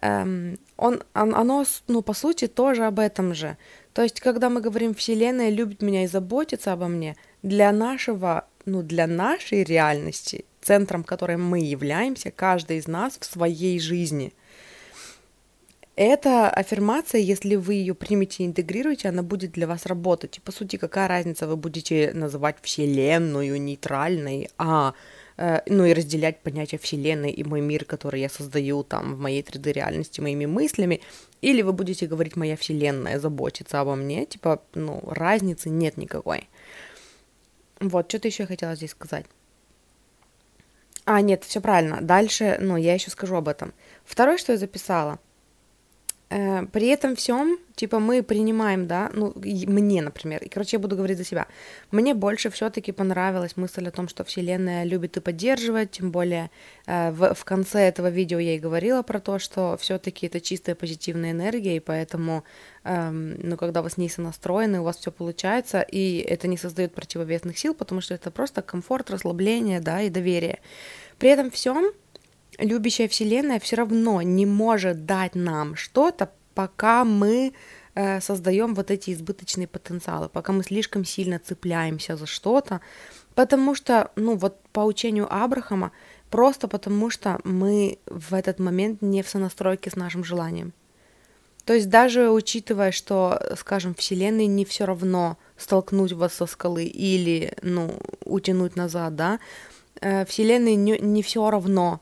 [0.00, 3.58] Эм, он, он, оно, ну, по сути, тоже об этом же.
[3.92, 8.82] То есть, когда мы говорим «Вселенная любит меня и заботится обо мне», для нашего, ну,
[8.82, 14.32] для нашей реальности, центром которой мы являемся, каждый из нас в своей жизни–
[15.94, 20.38] эта аффирмация, если вы ее примете и интегрируете, она будет для вас работать.
[20.38, 24.94] И по сути, какая разница, вы будете называть Вселенную нейтральной, а
[25.36, 29.42] э, ну и разделять понятие Вселенной и мой мир, который я создаю там в моей
[29.42, 31.02] 3D-реальности моими мыслями,
[31.42, 36.48] или вы будете говорить «моя Вселенная заботится обо мне», типа, ну, разницы нет никакой.
[37.80, 39.26] Вот, что-то еще я хотела здесь сказать.
[41.04, 42.00] А, нет, все правильно.
[42.00, 43.72] Дальше, ну, я еще скажу об этом.
[44.04, 45.18] Второе, что я записала–
[46.72, 51.18] при этом всем, типа, мы принимаем, да, ну, мне, например, и, короче, я буду говорить
[51.18, 51.46] за себя.
[51.90, 56.50] Мне больше все-таки понравилась мысль о том, что Вселенная любит и поддерживает, тем более
[56.86, 60.74] э, в, в конце этого видео я и говорила про то, что все-таки это чистая
[60.74, 62.44] позитивная энергия, и поэтому,
[62.84, 66.94] э, ну, когда вы с ней сонастроены, у вас все получается, и это не создает
[66.94, 70.60] противовесных сил, потому что это просто комфорт, расслабление, да, и доверие.
[71.18, 71.92] При этом всем
[72.62, 77.52] любящая Вселенная все равно не может дать нам что-то, пока мы
[77.94, 82.80] э, создаем вот эти избыточные потенциалы, пока мы слишком сильно цепляемся за что-то,
[83.34, 85.92] потому что, ну вот по учению Абрахама,
[86.30, 90.72] просто потому что мы в этот момент не в сонастройке с нашим желанием.
[91.64, 97.54] То есть даже учитывая, что, скажем, Вселенной не все равно столкнуть вас со скалы или,
[97.62, 99.38] ну, утянуть назад, да,
[100.00, 102.00] э, Вселенной не, не все равно,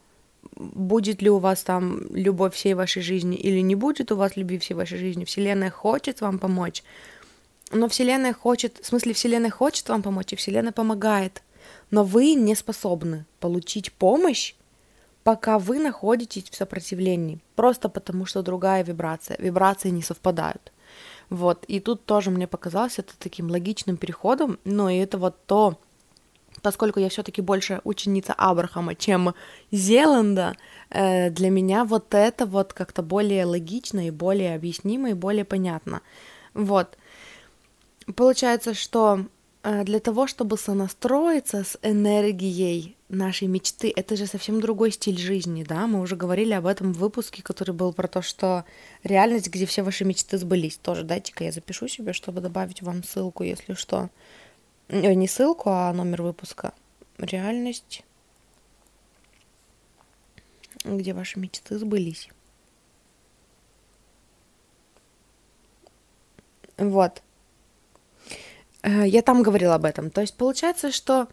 [0.60, 4.58] будет ли у вас там любовь всей вашей жизни или не будет у вас любви
[4.58, 5.24] всей вашей жизни.
[5.24, 6.82] Вселенная хочет вам помочь,
[7.72, 11.42] но Вселенная хочет, в смысле Вселенная хочет вам помочь, и Вселенная помогает,
[11.90, 14.54] но вы не способны получить помощь,
[15.22, 20.72] пока вы находитесь в сопротивлении, просто потому что другая вибрация, вибрации не совпадают.
[21.30, 25.78] Вот, и тут тоже мне показалось это таким логичным переходом, но и это вот то,
[26.62, 29.34] поскольку я все-таки больше ученица Абрахама, чем
[29.70, 30.56] Зеланда,
[30.90, 36.02] э, для меня вот это вот как-то более логично и более объяснимо и более понятно.
[36.54, 36.96] Вот.
[38.16, 39.26] Получается, что
[39.62, 45.64] э, для того, чтобы сонастроиться с энергией нашей мечты, это же совсем другой стиль жизни,
[45.64, 48.64] да, мы уже говорили об этом в выпуске, который был про то, что
[49.02, 53.42] реальность, где все ваши мечты сбылись, тоже дайте-ка я запишу себе, чтобы добавить вам ссылку,
[53.42, 54.10] если что.
[54.90, 56.74] Не ссылку, а номер выпуска.
[57.18, 58.02] Реальность,
[60.84, 62.28] где ваши мечты сбылись.
[66.76, 67.22] Вот.
[68.82, 70.10] Э, я там говорила об этом.
[70.10, 71.28] То есть получается, что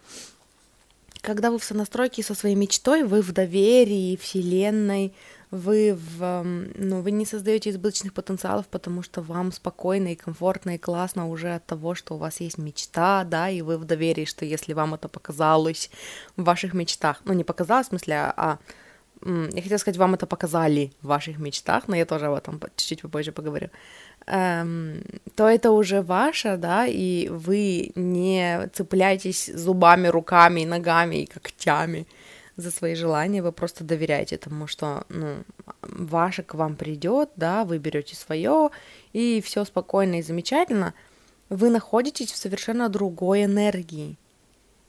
[1.22, 5.16] когда вы в сонастройке со своей мечтой, вы в доверии Вселенной,
[5.52, 10.78] вы, в, ну, вы не создаете избыточных потенциалов, потому что вам спокойно и комфортно и
[10.78, 14.46] классно уже от того, что у вас есть мечта, да, и вы в доверии, что
[14.46, 15.90] если вам это показалось
[16.36, 18.58] в ваших мечтах, ну, не показалось, в смысле, а
[19.26, 23.02] я хотела сказать, вам это показали в ваших мечтах, но я тоже об этом чуть-чуть
[23.02, 23.70] попозже поговорю,
[24.28, 25.02] эм,
[25.36, 32.06] то это уже ваше, да, и вы не цепляетесь зубами, руками, ногами и когтями
[32.58, 35.44] за свои желания, вы просто доверяете тому, что, ну,
[35.82, 38.70] ваше к вам придет, да, вы берете свое,
[39.14, 40.94] и все спокойно и замечательно,
[41.50, 44.18] вы находитесь в совершенно другой энергии.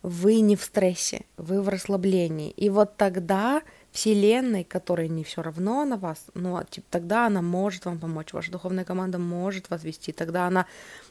[0.03, 2.51] Вы не в стрессе, вы в расслаблении.
[2.51, 7.85] И вот тогда Вселенной, которой не все равно на вас, но типа, тогда она может
[7.85, 10.67] вам помочь, ваша духовная команда может вас вести, тогда она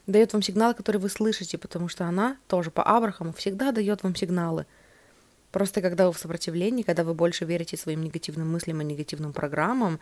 [0.08, 4.16] дает вам сигналы, которые вы слышите, потому что она тоже по Абрахаму всегда дает вам
[4.16, 4.66] сигналы.
[5.58, 10.00] Просто когда вы в сопротивлении, когда вы больше верите своим негативным мыслям и негативным программам,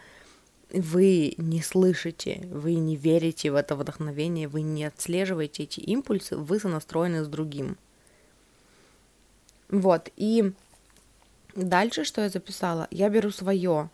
[0.70, 6.60] вы не слышите, вы не верите в это вдохновение, вы не отслеживаете эти импульсы, вы
[6.60, 7.78] сонастроены с другим.
[9.70, 10.52] Вот, и
[11.56, 13.90] дальше, что я записала, я беру свое.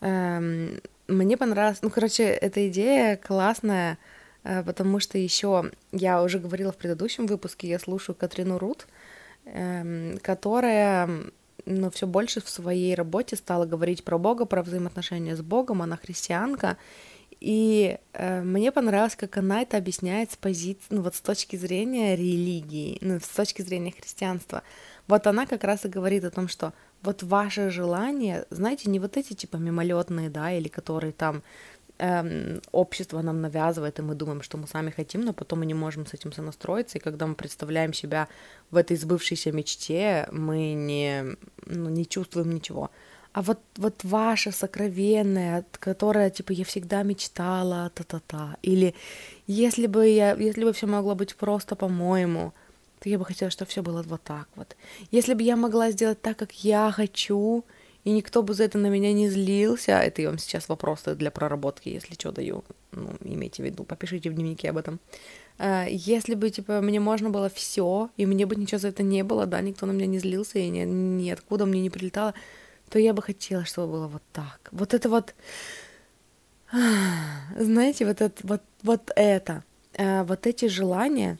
[0.00, 3.98] Эм, мне понравилось, ну, короче, эта идея классная,
[4.44, 8.92] э, потому что еще я уже говорила в предыдущем выпуске, я слушаю Катрину Рут, Эм,
[9.44, 11.08] которая
[11.66, 15.96] ну, все больше в своей работе стала говорить про Бога, про взаимоотношения с Богом, она
[15.96, 16.76] христианка,
[17.42, 22.14] и э, мне понравилось, как она это объясняет с позиции, ну вот с точки зрения
[22.14, 24.62] религии, ну с точки зрения христианства.
[25.08, 26.72] Вот она как раз и говорит о том, что
[27.02, 31.42] вот ваше желание, знаете, не вот эти типа мимолетные, да, или которые там
[32.02, 35.74] эм, общество нам навязывает, и мы думаем, что мы сами хотим, но потом мы не
[35.74, 38.28] можем с этим сонастроиться, и когда мы представляем себя
[38.70, 41.24] в этой сбывшейся мечте, мы не,
[41.66, 42.90] ну, не чувствуем ничего.
[43.34, 48.94] а вот, вот ваше сокровенное, которое, типа, я всегда мечтала, та-та-та, или
[49.46, 52.52] если бы я, если бы все могло быть просто по-моему,
[53.00, 54.76] то я бы хотела, чтобы все было вот так вот.
[55.12, 57.64] Если бы я могла сделать так, как я хочу,
[58.04, 61.30] и никто бы за это на меня не злился, это я вам сейчас вопросы для
[61.30, 64.98] проработки, если что даю, ну, имейте в виду, попишите в дневнике об этом.
[65.58, 69.22] А, если бы, типа, мне можно было все, и мне бы ничего за это не
[69.22, 72.34] было, да, никто на меня не злился, и ни, ниоткуда мне не прилетало,
[72.90, 74.68] то я бы хотела, чтобы было вот так.
[74.72, 75.34] Вот это вот,
[77.56, 79.62] знаете, вот это, вот, вот это,
[79.96, 81.38] а, вот эти желания,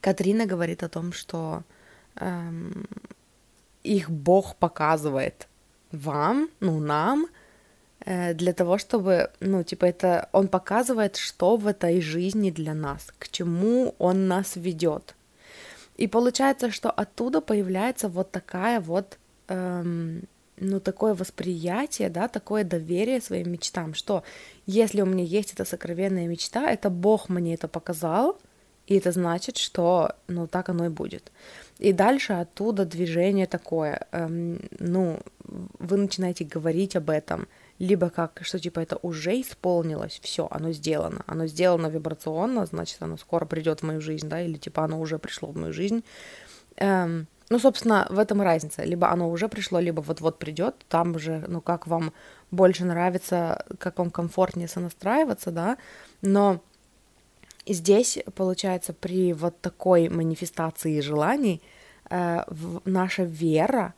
[0.00, 1.62] Катрина говорит о том, что
[2.16, 2.86] эм,
[3.82, 5.48] их Бог показывает
[5.92, 7.26] вам, ну, нам,
[8.04, 13.12] э, для того, чтобы, ну, типа, это он показывает, что в этой жизни для нас,
[13.18, 15.14] к чему он нас ведет.
[15.96, 19.18] И получается, что оттуда появляется вот такая вот,
[19.48, 20.22] эм,
[20.56, 24.22] ну, такое восприятие, да, такое доверие своим мечтам, что
[24.66, 28.38] если у меня есть эта сокровенная мечта, это Бог мне это показал,
[28.90, 31.30] и это значит, что, ну, так оно и будет.
[31.78, 35.20] И дальше оттуда движение такое, эм, ну,
[35.78, 37.46] вы начинаете говорить об этом,
[37.78, 43.16] либо как, что типа это уже исполнилось, все, оно сделано, оно сделано вибрационно, значит, оно
[43.16, 46.02] скоро придет в мою жизнь, да, или типа оно уже пришло в мою жизнь.
[46.76, 48.82] Эм, ну, собственно, в этом разница.
[48.82, 50.74] Либо оно уже пришло, либо вот-вот придет.
[50.88, 52.12] Там уже, ну, как вам
[52.50, 55.76] больше нравится, как вам комфортнее сонастраиваться, да.
[56.22, 56.60] Но
[57.66, 61.60] здесь, получается, при вот такой манифестации желаний
[62.10, 62.42] э,
[62.84, 63.94] наша вера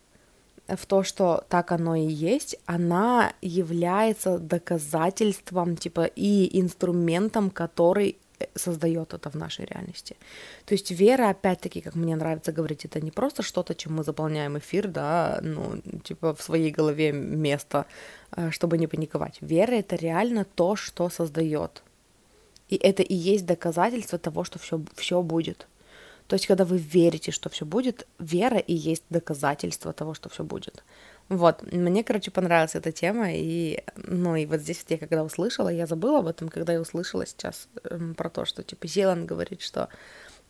[0.68, 8.46] в то, что так оно и есть, она является доказательством, типа, и инструментом, который э,
[8.54, 10.16] создает это в нашей реальности.
[10.64, 14.56] То есть вера, опять-таки, как мне нравится говорить, это не просто что-то, чем мы заполняем
[14.56, 17.86] эфир, да, ну, типа в своей голове место,
[18.36, 19.38] э, чтобы не паниковать.
[19.40, 21.82] Вера это реально то, что создает
[22.73, 25.66] и это и есть доказательство того, что все, все будет.
[26.27, 30.43] То есть, когда вы верите, что все будет, вера и есть доказательство того, что все
[30.43, 30.83] будет.
[31.29, 35.68] Вот, мне, короче, понравилась эта тема, и, ну, и вот здесь вот я когда услышала,
[35.68, 39.61] я забыла об этом, когда я услышала сейчас э, про то, что, типа, Зеланд говорит,
[39.61, 39.91] что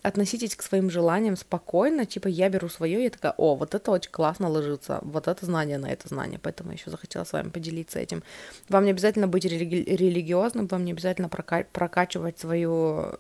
[0.03, 4.11] относитесь к своим желаниям спокойно, типа я беру свое, я такая, о, вот это очень
[4.11, 8.23] классно ложится, вот это знание на это знание, поэтому еще захотела с вами поделиться этим.
[8.69, 13.19] Вам не обязательно быть религи- религиозным, вам не обязательно прока- прокачивать свою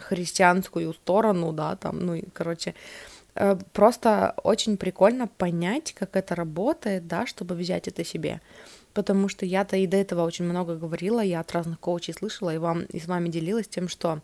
[0.00, 2.74] христианскую сторону, да, там, ну, и, короче,
[3.34, 8.40] э, просто очень прикольно понять, как это работает, да, чтобы взять это себе.
[8.92, 12.58] Потому что я-то и до этого очень много говорила, я от разных коучей слышала, и
[12.58, 14.20] вам и с вами делилась тем, что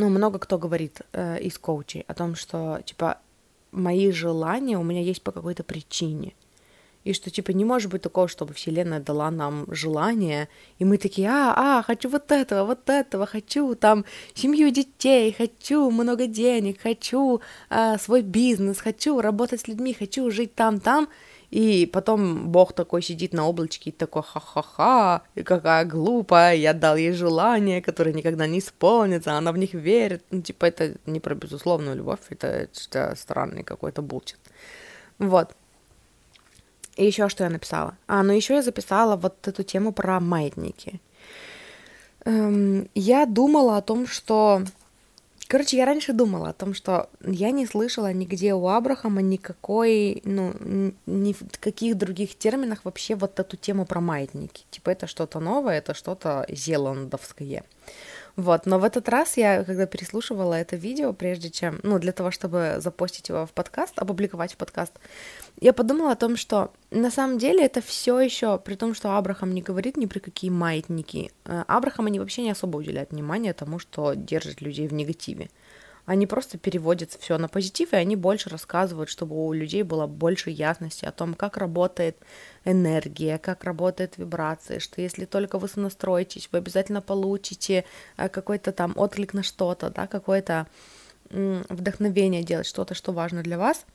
[0.00, 3.18] ну, много кто говорит э, из коучей о том, что, типа,
[3.72, 6.32] мои желания у меня есть по какой-то причине.
[7.04, 10.48] И что, типа, не может быть такого, чтобы Вселенная дала нам желание,
[10.78, 15.90] и мы такие, а, а, хочу вот этого, вот этого, хочу там семью детей, хочу
[15.90, 17.40] много денег, хочу
[17.70, 21.08] э, свой бизнес, хочу работать с людьми, хочу жить там-там,
[21.50, 26.96] и потом Бог такой сидит на облачке и такой, ха-ха-ха, и какая глупая, я дал
[26.96, 30.24] ей желание, которое никогда не исполнится, она в них верит.
[30.30, 34.38] Ну, типа, это не про безусловную любовь, это, это странный какой-то булчит.
[35.18, 35.56] Вот.
[36.96, 37.96] И еще что я написала?
[38.06, 41.00] А, ну еще я записала вот эту тему про маятники.
[42.24, 44.62] Эм, я думала о том, что
[45.50, 50.54] Короче, я раньше думала о том, что я не слышала нигде у Абрахама никакой, ну,
[51.06, 54.62] ни в каких других терминах вообще вот эту тему про маятники.
[54.70, 57.64] Типа это что-то новое, это что-то зеландовское.
[58.36, 62.30] Вот, но в этот раз я, когда переслушивала это видео, прежде чем, ну, для того,
[62.30, 64.92] чтобы запостить его в подкаст, опубликовать в подкаст,
[65.60, 69.52] я подумала о том, что на самом деле это все еще, при том, что Абрахам
[69.52, 73.78] не говорит ни при какие маятники, э, Абрахам они вообще не особо уделяют внимания тому,
[73.78, 75.50] что держит людей в негативе.
[76.06, 80.50] Они просто переводят все на позитив, и они больше рассказывают, чтобы у людей было больше
[80.50, 82.16] ясности о том, как работает
[82.64, 87.84] энергия, как работает вибрация, что если только вы сонастроитесь, вы обязательно получите
[88.16, 90.66] э, какой-то там отклик на что-то, да, какое-то
[91.28, 93.86] вдохновение делать что-то, что важно для вас,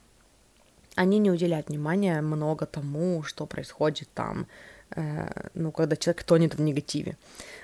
[0.96, 4.48] они не уделяют внимания много тому, что происходит там,
[4.96, 7.18] э, ну, когда человек тонет в негативе.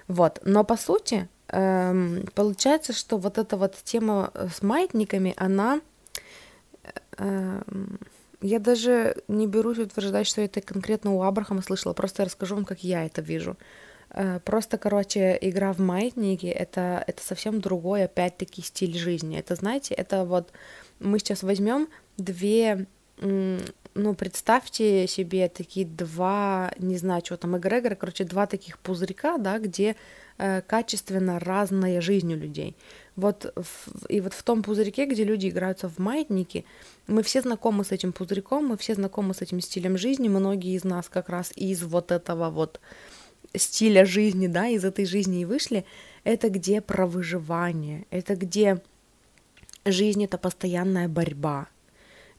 [0.07, 5.81] Вот, но по сути, эм, получается, что вот эта вот тема э, с маятниками, она...
[7.17, 7.61] Э,
[8.43, 12.65] я даже не берусь утверждать, что это конкретно у Абрахама слышала, просто я расскажу вам,
[12.65, 13.55] как я это вижу.
[14.09, 19.37] Э, просто, короче, игра в маятники это, это совсем другой, опять-таки, стиль жизни.
[19.37, 20.51] Это, знаете, это вот
[20.99, 22.87] мы сейчас возьмем две
[23.17, 29.59] ну, представьте себе такие два, не знаю, что там, эгрегора, короче, два таких пузырька, да,
[29.59, 29.95] где
[30.37, 32.75] э, качественно разная жизнь у людей.
[33.15, 36.65] Вот в, и вот в том пузырьке, где люди играются в маятники,
[37.07, 40.83] мы все знакомы с этим пузырьком, мы все знакомы с этим стилем жизни, многие из
[40.83, 42.79] нас как раз из вот этого вот
[43.55, 45.85] стиля жизни, да, из этой жизни и вышли,
[46.23, 48.81] это где про выживание, это где
[49.85, 51.67] жизнь это постоянная борьба,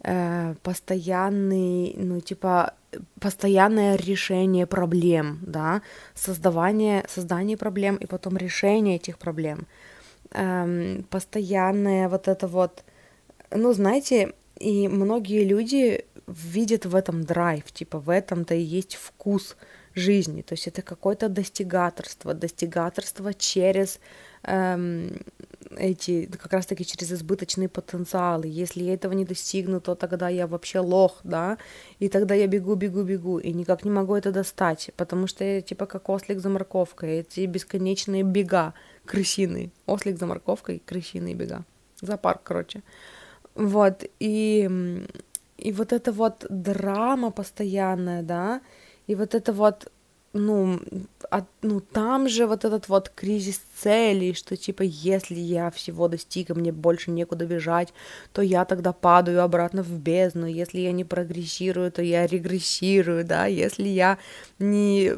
[0.03, 2.75] э, постоянный, ну, типа,
[3.21, 5.83] постоянное решение проблем, да,
[6.15, 9.67] создавание, создание проблем и потом решение этих проблем,
[10.33, 12.85] эм, постоянное вот это вот,
[13.51, 19.57] ну, знаете, и многие люди видят в этом драйв, типа, в этом-то и есть вкус
[19.95, 24.01] жизни, то есть это какое-то достигаторство, достигаторство через
[24.45, 25.21] эм,
[25.77, 28.47] эти, как раз-таки через избыточные потенциалы.
[28.47, 31.59] Если я этого не достигну, то тогда я вообще лох, да,
[31.99, 35.61] и тогда я бегу, бегу, бегу, и никак не могу это достать, потому что я
[35.61, 41.65] типа как ослик за морковкой, эти бесконечные бега крысиные, ослик за морковкой, крысиные бега,
[42.01, 42.83] зоопарк, короче.
[43.55, 45.05] Вот, и,
[45.59, 48.63] и вот эта вот драма постоянная, да,
[49.07, 49.92] и вот это вот
[50.35, 50.81] ну,
[51.31, 56.51] от, ну, там же вот этот вот кризис целей, что типа, если я всего достиг,
[56.51, 57.93] и мне больше некуда бежать,
[58.33, 63.47] то я тогда падаю обратно в бездну, если я не прогрессирую, то я регрессирую, да,
[63.47, 64.19] если я
[64.59, 65.13] не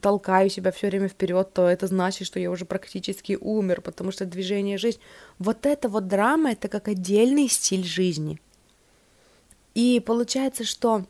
[0.00, 4.26] толкаю себя все время вперед, то это значит, что я уже практически умер, потому что
[4.26, 5.00] движение жизнь.
[5.38, 8.38] Вот это вот драма, это как отдельный стиль жизни.
[9.74, 11.04] И получается, что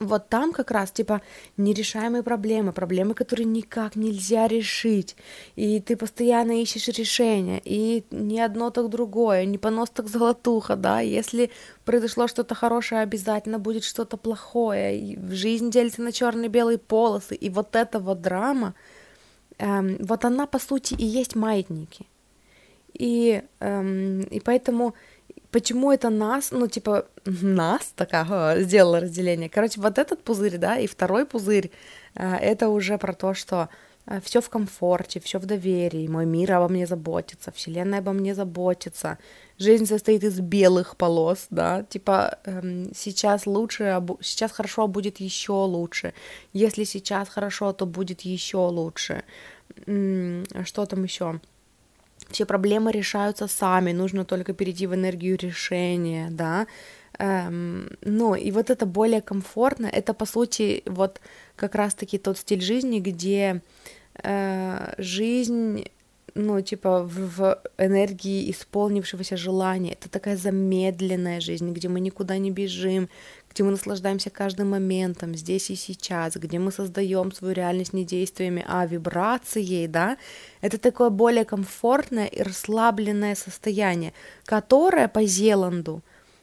[0.00, 1.20] вот там как раз, типа,
[1.58, 5.14] нерешаемые проблемы, проблемы, которые никак нельзя решить,
[5.56, 11.00] и ты постоянно ищешь решения, и не одно, так другое, не понос, так золотуха, да,
[11.00, 11.50] если
[11.84, 17.50] произошло что-то хорошее, обязательно будет что-то плохое, и жизнь делится на черные белые полосы, и
[17.50, 18.74] вот эта вот драма,
[19.58, 22.06] эм, вот она, по сути, и есть маятники,
[22.94, 24.94] и, эм, и поэтому
[25.50, 29.48] почему это нас, ну, типа, нас такая сделала разделение.
[29.48, 31.70] Короче, вот этот пузырь, да, и второй пузырь,
[32.14, 33.68] э, это уже про то, что
[34.06, 38.34] э, все в комфорте, все в доверии, мой мир обо мне заботится, вселенная обо мне
[38.34, 39.18] заботится,
[39.58, 46.14] жизнь состоит из белых полос, да, типа эм, сейчас лучше, сейчас хорошо, будет еще лучше,
[46.52, 49.24] если сейчас хорошо, то будет еще лучше,
[49.86, 51.40] что там еще?
[52.30, 56.66] Все проблемы решаются сами, нужно только перейти в энергию решения, да,
[57.18, 61.20] эм, ну, и вот это более комфортно, это, по сути, вот
[61.56, 63.62] как раз-таки тот стиль жизни, где
[64.22, 65.84] э, жизнь
[66.34, 69.92] ну, типа, в, в энергии исполнившегося желания.
[69.92, 73.08] Это такая замедленная жизнь, где мы никуда не бежим,
[73.52, 78.64] где мы наслаждаемся каждым моментом, здесь и сейчас, где мы создаем свою реальность не действиями,
[78.68, 80.16] а вибрацией, да,
[80.60, 84.12] это такое более комфортное и расслабленное состояние,
[84.44, 86.02] которое по Зеланду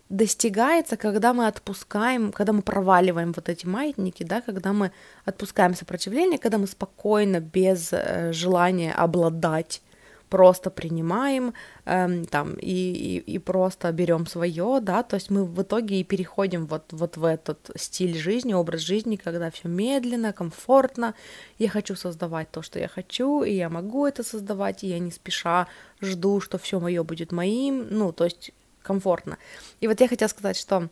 [0.09, 4.91] достигается, когда мы отпускаем, когда мы проваливаем вот эти маятники, да, когда мы
[5.25, 9.81] отпускаем сопротивление, когда мы спокойно, без э, желания обладать
[10.29, 11.53] просто принимаем
[11.85, 16.03] эм, там и, и, и просто берем свое, да, то есть мы в итоге и
[16.03, 21.13] переходим вот, вот в этот стиль жизни, образ жизни, когда все медленно, комфортно,
[21.59, 25.11] я хочу создавать то, что я хочу, и я могу это создавать, и я не
[25.11, 25.67] спеша
[26.01, 28.51] жду, что все мое будет моим, ну, то есть
[28.81, 29.37] комфортно.
[29.79, 30.89] И вот я хотела сказать, что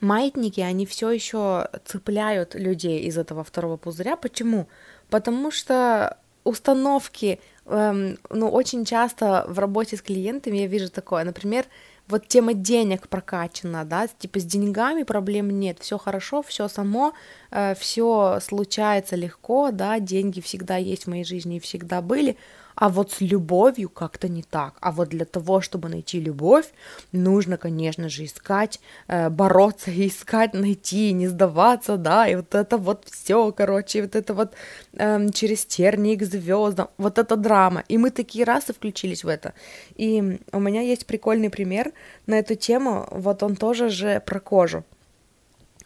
[0.00, 4.16] маятники, они все еще цепляют людей из этого второго пузыря.
[4.16, 4.68] Почему?
[5.08, 11.66] Потому что установки эм, ну, очень часто в работе с клиентами я вижу такое, например,
[12.08, 17.12] вот тема денег прокачана, да, типа с деньгами проблем нет, все хорошо, все само,
[17.50, 22.36] э, все случается легко, да, деньги всегда есть в моей жизни и всегда были,
[22.74, 24.74] а вот с любовью как-то не так.
[24.80, 26.66] А вот для того, чтобы найти любовь,
[27.12, 33.06] нужно, конечно же, искать, э, бороться искать, найти, не сдаваться, да, и вот это вот
[33.10, 34.52] все, короче, вот это вот
[34.94, 37.84] э, через тернии к звездам, вот эта драма.
[37.88, 39.54] И мы такие раз и включились в это.
[39.96, 41.92] И у меня есть прикольный пример
[42.26, 44.84] на эту тему, вот он тоже же про кожу.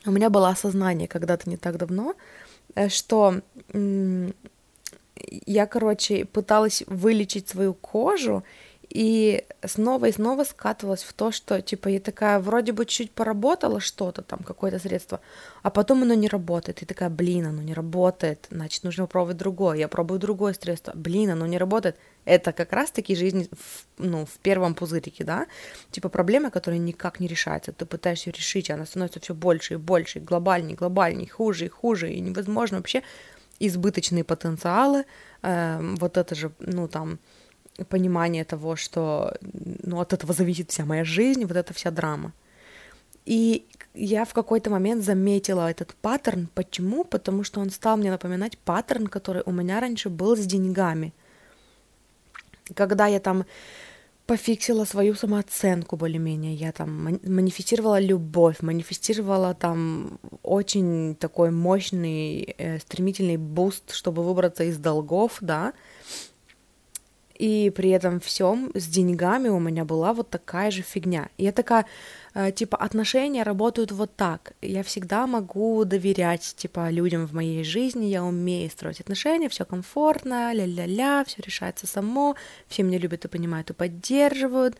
[0.07, 2.14] У меня было осознание когда-то не так давно,
[2.74, 3.41] э, что
[5.46, 8.44] я, короче, пыталась вылечить свою кожу,
[8.88, 13.80] И снова и снова скатывалась в то, что, типа, я такая, вроде бы чуть поработала
[13.80, 15.20] что-то там, какое-то средство,
[15.62, 16.82] а потом оно не работает.
[16.82, 19.78] И такая, блин, оно не работает, значит, нужно пробовать другое.
[19.78, 21.96] Я пробую другое средство, блин, оно не работает.
[22.24, 25.46] Это как раз-таки жизнь, в, ну, в первом пузырике, да?
[25.90, 27.72] Типа проблема, которая никак не решается.
[27.72, 30.76] Ты пытаешься ее решить, она становится все больше и больше, и глобальнее,
[31.24, 33.02] и хуже и хуже, и невозможно вообще
[33.59, 35.04] избыточные потенциалы,
[35.42, 37.18] э, вот это же, ну, там,
[37.88, 39.34] понимание того, что
[39.82, 42.32] ну, от этого зависит вся моя жизнь, вот эта вся драма.
[43.26, 46.48] И я в какой-то момент заметила этот паттерн.
[46.54, 47.04] Почему?
[47.04, 51.12] Потому что он стал мне напоминать паттерн, который у меня раньше был с деньгами.
[52.74, 53.44] Когда я там
[54.26, 63.36] пофиксила свою самооценку более-менее, я там манифестировала любовь, манифестировала там очень такой мощный, э, стремительный
[63.36, 65.72] буст, чтобы выбраться из долгов, да,
[67.38, 71.28] и при этом всем с деньгами у меня была вот такая же фигня.
[71.36, 71.84] И я такая,
[72.55, 74.53] типа, отношения работают вот так.
[74.61, 80.53] Я всегда могу доверять, типа, людям в моей жизни, я умею строить отношения, все комфортно,
[80.53, 82.37] ля-ля-ля, все решается само,
[82.68, 84.76] все меня любят и понимают и поддерживают.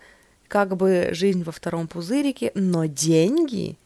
[0.49, 3.79] Как бы жизнь во втором пузырике, но деньги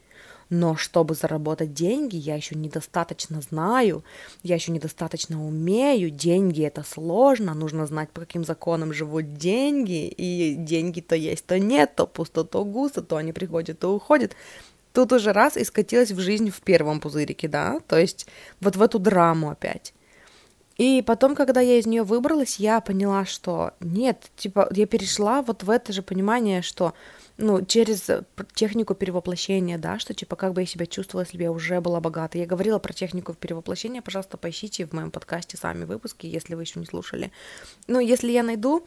[0.51, 4.05] но чтобы заработать деньги, я еще недостаточно знаю,
[4.43, 10.57] я еще недостаточно умею, деньги это сложно, нужно знать, по каким законам живут деньги, и
[10.57, 14.35] деньги то есть, то нет, то пусто, то густо, то они приходят, то уходят.
[14.93, 18.27] Тут уже раз и скатилась в жизнь в первом пузырике, да, то есть
[18.61, 19.95] вот в эту драму опять.
[20.81, 25.63] И потом, когда я из нее выбралась, я поняла, что нет, типа, я перешла вот
[25.63, 26.95] в это же понимание, что
[27.41, 28.09] ну, через
[28.55, 32.01] технику перевоплощения, да, что типа как бы я себя чувствовала, если бы я уже была
[32.01, 32.39] богата.
[32.39, 36.79] Я говорила про технику перевоплощения, пожалуйста, поищите в моем подкасте сами выпуски, если вы еще
[36.79, 37.33] не слушали.
[37.87, 38.87] Ну, если я найду,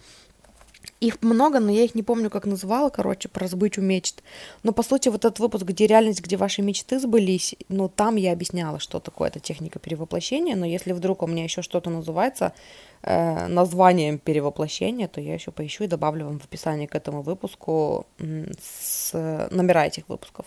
[0.99, 4.23] их много, но я их не помню, как называла, короче, про сбычу мечт.
[4.63, 8.31] Но, по сути, вот этот выпуск, где реальность, где ваши мечты сбылись, ну, там я
[8.31, 12.53] объясняла, что такое эта техника перевоплощения, но если вдруг у меня еще что-то называется
[13.01, 18.05] э, названием перевоплощения, то я еще поищу и добавлю вам в описании к этому выпуску
[18.17, 19.13] с
[19.51, 20.45] номера этих выпусков.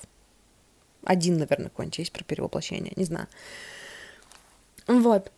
[1.04, 3.28] Один, наверное, какой-нибудь есть про перевоплощение, не знаю.
[4.88, 5.30] Вот.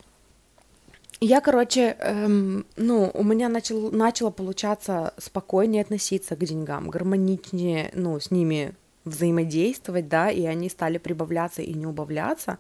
[1.21, 8.21] Я, короче, эм, ну, у меня начал, начало получаться спокойнее относиться к деньгам, гармоничнее, ну,
[8.21, 12.59] с ними взаимодействовать, да, и они стали прибавляться и не убавляться,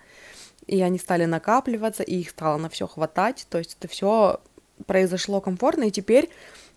[0.66, 4.40] и они стали накапливаться, и их стало на все хватать, то есть это все
[4.86, 6.28] произошло комфортно, и теперь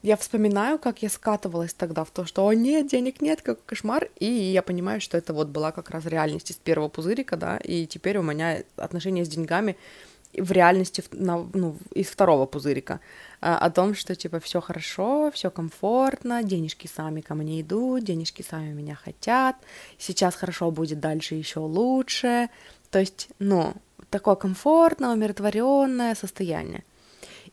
[0.03, 4.09] я вспоминаю, как я скатывалась тогда в то, что «О, нет, денег нет, как кошмар»,
[4.19, 7.87] и я понимаю, что это вот была как раз реальность из первого пузырика, да, и
[7.87, 9.77] теперь у меня отношения с деньгами—
[10.33, 12.99] в реальности на, ну, из второго пузырика
[13.41, 18.41] а, о том, что типа все хорошо, все комфортно, денежки сами ко мне идут, денежки
[18.41, 19.55] сами меня хотят,
[19.97, 22.49] сейчас хорошо будет дальше еще лучше.
[22.89, 23.73] То есть, ну,
[24.09, 26.83] такое комфортное, умиротворенное состояние.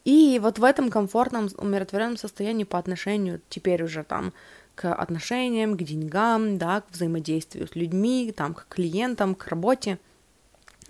[0.04, 4.32] И вот в этом комфортном, умиротворенном состоянии по отношению теперь уже там
[4.74, 9.98] к отношениям, к деньгам, да, к взаимодействию с людьми, там, к клиентам, к работе,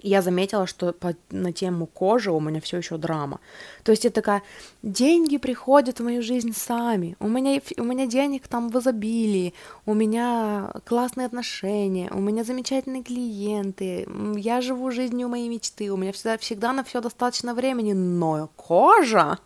[0.00, 3.40] я заметила, что по, на тему кожи у меня все еще драма.
[3.82, 4.42] То есть я такая,
[4.82, 9.54] деньги приходят в мою жизнь сами, у меня, у меня денег там в изобилии,
[9.86, 16.12] у меня классные отношения, у меня замечательные клиенты, я живу жизнью моей мечты, у меня
[16.12, 19.38] всегда, всегда на все достаточно времени, но кожа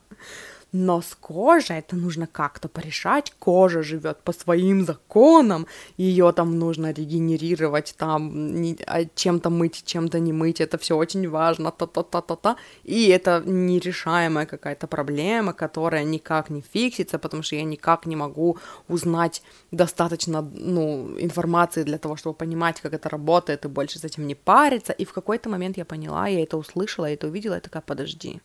[0.73, 3.33] но с кожей это нужно как-то порешать.
[3.39, 5.67] Кожа живет по своим законам,
[5.99, 8.57] ее там нужно регенерировать, там
[8.87, 12.57] а, чем-то мыть, чем-то не мыть, это все очень важно, та-та-та-та-та.
[12.85, 18.57] И это нерешаемая какая-то проблема, которая никак не фиксится, потому что я никак не могу
[18.89, 19.43] узнать
[19.73, 24.35] достаточно, ну, информации для того, чтобы понимать, как это работает, и больше с этим не
[24.35, 24.93] париться.
[24.93, 28.41] И в какой-то момент я поняла, я это услышала, я это увидела, я такая, подожди,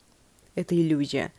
[0.55, 1.31] это иллюзия.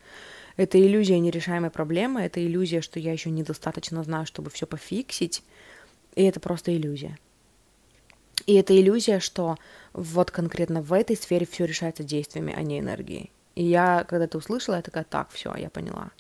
[0.59, 5.45] Это иллюзия нерешаемой проблемы, это иллюзия, что я еще недостаточно знаю, чтобы все пофиксить,
[6.17, 7.17] и это просто иллюзия.
[8.45, 9.57] И это иллюзия, что
[9.93, 13.31] вот конкретно в этой сфере все решается действиями, а не энергией.
[13.55, 16.11] И я, когда это услышала, я такая, так, все, я поняла.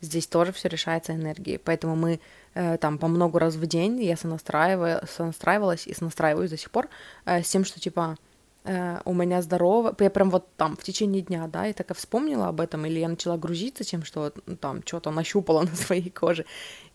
[0.00, 1.58] Здесь тоже все решается энергией.
[1.58, 2.20] Поэтому мы
[2.54, 6.88] э, там по много раз в день я сонастраиваю, сонастраивалась и сонастраиваюсь до сих пор
[7.26, 8.16] э, с тем, что типа
[8.66, 12.48] э, у меня здорово, я прям вот там в течение дня, да, и такая вспомнила
[12.48, 16.44] об этом, или я начала грузиться тем, что ну, там что-то нащупала на своей коже,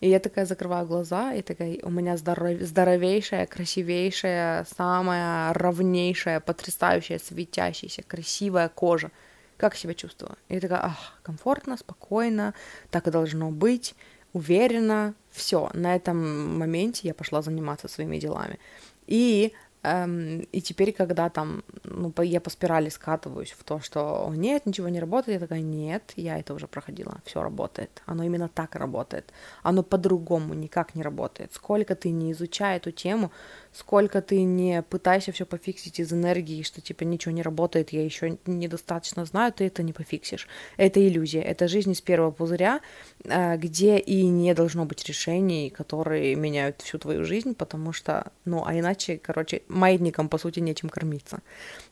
[0.00, 2.60] и я такая закрываю глаза, и такая, у меня здоров...
[2.60, 9.10] здоровейшая, красивейшая, самая ровнейшая, потрясающая, светящаяся, красивая кожа.
[9.56, 10.36] Как себя чувствую?
[10.48, 12.52] И я такая, ах, комфортно, спокойно,
[12.90, 13.94] так и должно быть,
[14.32, 18.58] уверена, все, на этом моменте я пошла заниматься своими делами.
[19.06, 19.52] И
[19.84, 25.00] и теперь, когда там, ну, я по спирали скатываюсь в то, что нет, ничего не
[25.00, 28.02] работает, я такая, нет, я это уже проходила, все работает.
[28.06, 29.32] Оно именно так работает.
[29.64, 31.52] Оно по-другому никак не работает.
[31.52, 33.32] Сколько ты не изучай эту тему,
[33.72, 38.38] сколько ты не пытаешься все пофиксить из энергии, что типа ничего не работает, я еще
[38.46, 40.46] недостаточно знаю, ты это не пофиксишь.
[40.76, 42.80] Это иллюзия, это жизнь из первого пузыря,
[43.24, 48.64] э, где и не должно быть решений, которые меняют всю твою жизнь, потому что, ну,
[48.66, 51.40] а иначе, короче, маятникам, по сути, нечем кормиться.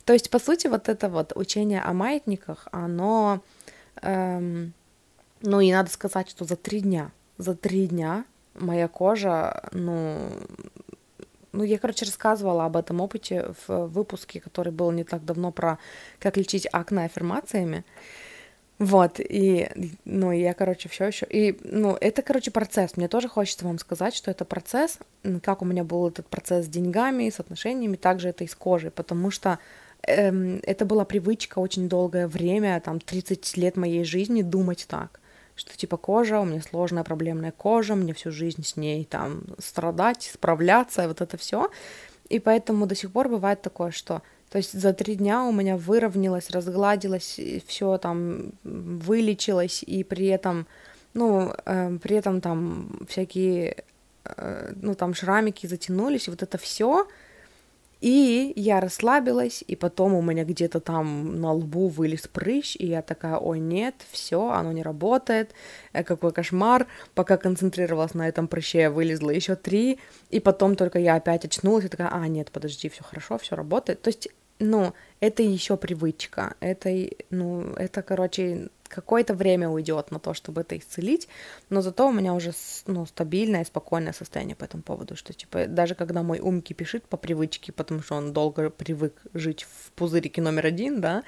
[0.05, 3.41] То есть, по сути, вот это вот учение о маятниках, оно,
[4.03, 4.74] эм,
[5.41, 8.24] ну, и надо сказать, что за три дня, за три дня
[8.55, 10.16] моя кожа, ну,
[11.53, 15.78] ну, я, короче, рассказывала об этом опыте в выпуске, который был не так давно про
[16.18, 17.84] как лечить акне аффирмациями.
[18.78, 19.68] Вот, и,
[20.07, 21.26] ну, я, короче, все еще.
[21.28, 22.96] И, ну, это, короче, процесс.
[22.96, 24.98] Мне тоже хочется вам сказать, что это процесс,
[25.42, 28.90] как у меня был этот процесс с деньгами, с отношениями, также это и с кожей,
[28.90, 29.59] потому что
[30.07, 35.20] эм, это была привычка очень долгое время, там, 30 лет моей жизни думать так
[35.61, 40.30] что типа кожа, у меня сложная проблемная кожа, мне всю жизнь с ней там страдать,
[40.32, 41.70] справляться, вот это все.
[42.30, 45.76] И поэтому до сих пор бывает такое, что то есть за три дня у меня
[45.76, 50.66] выровнялось, разгладилось, все там вылечилось, и при этом,
[51.14, 53.84] ну, э, при этом там всякие,
[54.24, 57.06] э, ну, там шрамики затянулись, и вот это все,
[58.01, 63.03] и я расслабилась, и потом у меня где-то там на лбу вылез прыщ, и я
[63.03, 65.55] такая, ой, нет, все, оно не работает,
[65.92, 66.86] э, какой кошмар.
[67.14, 69.98] Пока концентрировалась на этом прыще, я вылезла еще три,
[70.30, 74.01] и потом только я опять очнулась и такая, а, нет, подожди, все хорошо, все работает.
[74.03, 74.28] То есть,
[74.61, 76.90] ну, это еще привычка, это,
[77.30, 81.28] ну, это, короче, какое-то время уйдет на то, чтобы это исцелить,
[81.70, 82.52] но зато у меня уже
[82.86, 87.16] ну, стабильное, спокойное состояние по этому поводу, что типа даже когда мой ум кипишит по
[87.16, 91.22] привычке, потому что он долго привык жить в пузырике номер один, да,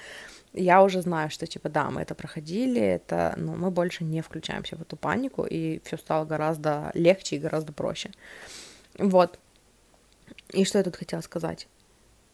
[0.52, 4.76] я уже знаю, что типа да, мы это проходили, это, ну, мы больше не включаемся
[4.76, 8.10] в эту панику, и все стало гораздо легче и гораздо проще.
[8.98, 9.38] Вот.
[10.50, 11.68] И что я тут хотела сказать?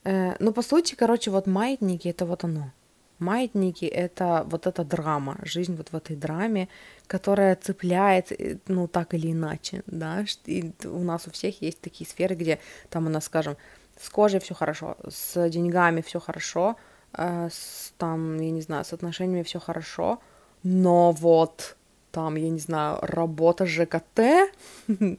[0.04, 2.70] Э, ну, по сути, короче, вот маятники это вот оно.
[3.18, 6.68] Маятники— это вот эта драма, жизнь вот в этой драме,
[7.08, 12.08] которая цепляет, э, ну, так или иначе, да, и у нас у всех есть такие
[12.08, 13.56] сферы, где там у нас, скажем,
[14.00, 16.76] с кожей все хорошо, с деньгами все хорошо,
[17.12, 20.20] э, с, там, я не знаю, с отношениями все хорошо,
[20.62, 21.76] но вот
[22.12, 24.50] там, я не знаю, работа ЖКТ,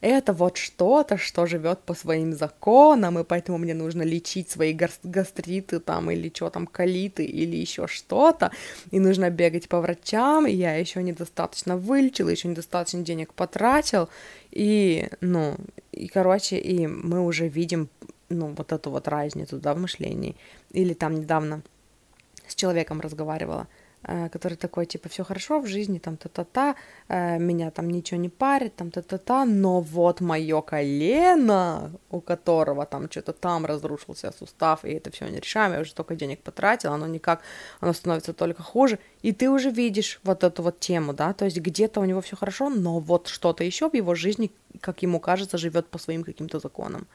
[0.00, 5.80] это вот что-то, что живет по своим законам, и поэтому мне нужно лечить свои гастриты
[5.80, 8.50] там, или что там, колиты, или еще что-то,
[8.90, 14.08] и нужно бегать по врачам, и я еще недостаточно вылечил, еще недостаточно денег потратил,
[14.50, 15.56] и, ну,
[15.92, 17.88] и, короче, и мы уже видим,
[18.30, 20.36] ну, вот эту вот разницу, да, в мышлении.
[20.70, 21.62] Или там недавно
[22.46, 23.68] с человеком разговаривала,
[24.02, 26.74] который такой, типа, все хорошо в жизни, там, та-та-та,
[27.08, 33.10] э, меня там ничего не парит, там, та-та-та, но вот мое колено, у которого там
[33.10, 37.42] что-то там разрушился сустав, и это все нерешаемо, я уже столько денег потратил, оно никак,
[37.80, 41.58] оно становится только хуже, и ты уже видишь вот эту вот тему, да, то есть
[41.58, 45.58] где-то у него все хорошо, но вот что-то еще в его жизни, как ему кажется,
[45.58, 47.06] живет по своим каким-то законам.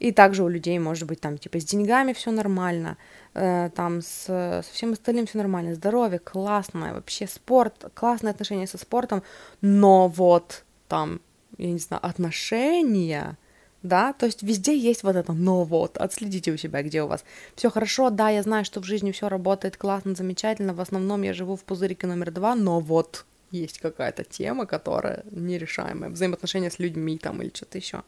[0.00, 2.96] И также у людей, может быть, там, типа, с деньгами все нормально,
[3.34, 8.76] э, там, с, со всем остальным все нормально, здоровье классное, вообще спорт, классные отношения со
[8.76, 9.22] спортом,
[9.60, 11.20] но вот там,
[11.58, 13.38] я не знаю, отношения,
[13.82, 17.24] да, то есть везде есть вот это, но вот, отследите у себя, где у вас
[17.54, 21.32] все хорошо, да, я знаю, что в жизни все работает классно, замечательно, в основном я
[21.32, 27.18] живу в пузырике номер два, но вот есть какая-то тема, которая нерешаемая, взаимоотношения с людьми
[27.18, 28.02] там или что-то еще.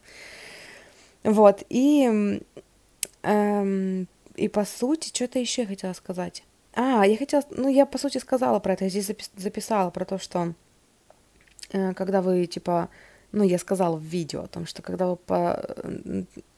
[1.26, 2.40] Вот, и,
[3.22, 6.44] эм, и по сути, что-то еще я хотела сказать.
[6.72, 10.04] А, я хотела, ну, я по сути сказала про это, я здесь запис, записала про
[10.04, 10.54] то, что
[11.72, 12.90] э, когда вы, типа,
[13.32, 15.76] ну, я сказала в видео о том, что когда вы по,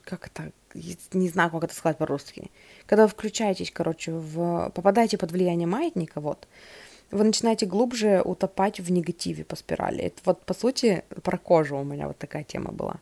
[0.05, 2.51] как это, не знаю, как это сказать по-русски,
[2.85, 6.47] когда вы включаетесь, короче, в, попадаете под влияние маятника, вот,
[7.11, 10.01] вы начинаете глубже утопать в негативе по спирали.
[10.03, 13.01] Это вот, по сути, про кожу у меня вот такая тема была.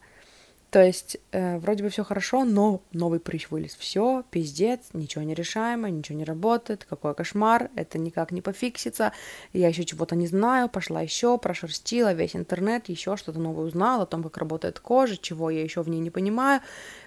[0.70, 3.76] То есть э, вроде бы все хорошо, но новый прыщ вылез.
[3.76, 9.12] Все, пиздец, ничего не решаемо, ничего не работает, какой кошмар, это никак не пофиксится.
[9.52, 14.06] Я еще чего-то не знаю, пошла еще, прошерстила весь интернет, еще что-то новое узнала о
[14.06, 16.60] том, как работает кожа, чего я еще в ней не понимаю.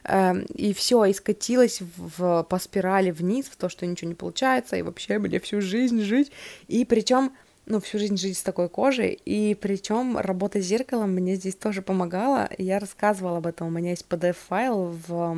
[0.06, 4.16] Э, и все, и скатилась в, в, по спирали вниз, в то, что ничего не
[4.16, 6.32] получается, и вообще мне всю жизнь жить.
[6.68, 7.34] И причем
[7.70, 11.84] ну, всю жизнь жить с такой кожей, и причем работа с зеркалом мне здесь тоже
[11.84, 12.50] помогала.
[12.58, 15.38] Я рассказывала об этом, у меня есть PDF-файл в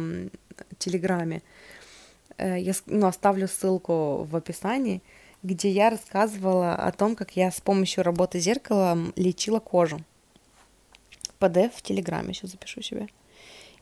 [0.78, 1.42] Телеграме.
[2.38, 5.02] Э, я ну, оставлю ссылку в описании,
[5.44, 10.00] где я рассказывала о том, как я с помощью работы с зеркалом лечила кожу.
[11.38, 13.08] PDF в Телеграме, сейчас запишу себе.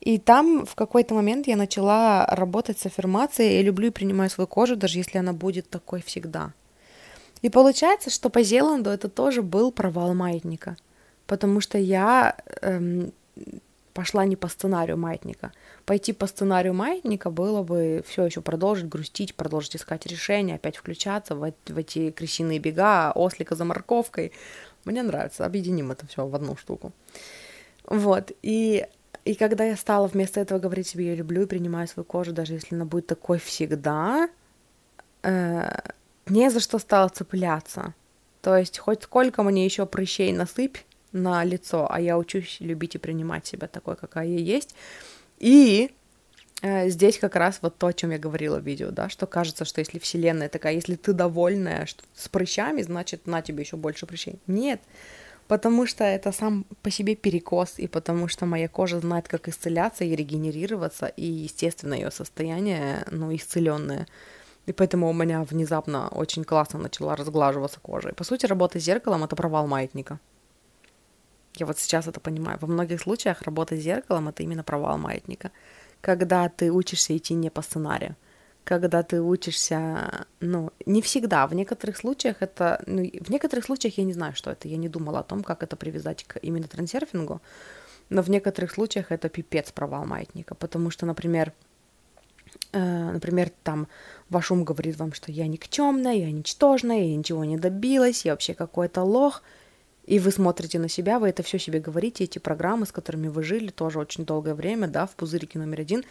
[0.00, 3.56] И там в какой-то момент я начала работать с аффирмацией.
[3.56, 6.52] Я люблю и принимаю свою кожу, даже если она будет такой всегда.
[7.42, 10.76] И получается, что по Зеланду это тоже был провал маятника.
[11.26, 13.12] Потому что я эм,
[13.94, 15.52] пошла не по сценарию маятника.
[15.86, 21.34] Пойти по сценарию маятника было бы все еще продолжить грустить, продолжить искать решения, опять включаться
[21.34, 24.32] в, в эти крысиные бега, ослика за морковкой.
[24.84, 26.92] Мне нравится, объединим это все в одну штуку.
[27.86, 28.86] Вот, и
[29.24, 32.54] и когда я стала вместо этого говорить себе, я люблю и принимаю свою кожу, даже
[32.54, 34.30] если она будет такой всегда,
[35.22, 35.68] э,
[36.30, 37.94] не за что стало цепляться.
[38.42, 40.78] То есть хоть сколько мне еще прыщей насыпь
[41.12, 44.74] на лицо, а я учусь любить и принимать себя такой, какая я есть.
[45.38, 45.90] И
[46.62, 49.64] э, здесь как раз вот то, о чем я говорила в видео, да, что кажется,
[49.64, 54.06] что если вселенная такая, если ты довольная что с прыщами, значит, на тебе еще больше
[54.06, 54.38] прыщей.
[54.46, 54.80] Нет,
[55.48, 60.04] потому что это сам по себе перекос, и потому что моя кожа знает, как исцеляться
[60.04, 64.06] и регенерироваться, и, естественно, ее состояние, ну, исцеленное.
[64.70, 68.10] И поэтому у меня внезапно очень классно начала разглаживаться кожа.
[68.10, 70.20] И, по сути, работа с зеркалом— это провал маятника.
[71.56, 72.56] Я вот сейчас это понимаю.
[72.60, 75.50] Во многих случаях работа с зеркалом— это именно провал маятника.
[76.00, 78.14] Когда ты учишься идти не по сценарию
[78.62, 84.04] когда ты учишься, ну, не всегда, в некоторых случаях это, ну, в некоторых случаях я
[84.04, 87.40] не знаю, что это, я не думала о том, как это привязать к именно трансерфингу,
[88.10, 91.52] но в некоторых случаях это пипец провал маятника, потому что, например,
[92.72, 93.88] например, там
[94.28, 98.54] ваш ум говорит вам, что я никчемная, я ничтожная, я ничего не добилась, я вообще
[98.54, 99.42] какой-то лох,
[100.04, 103.42] и вы смотрите на себя, вы это все себе говорите, эти программы, с которыми вы
[103.42, 106.04] жили тоже очень долгое время, да, в пузырике номер один,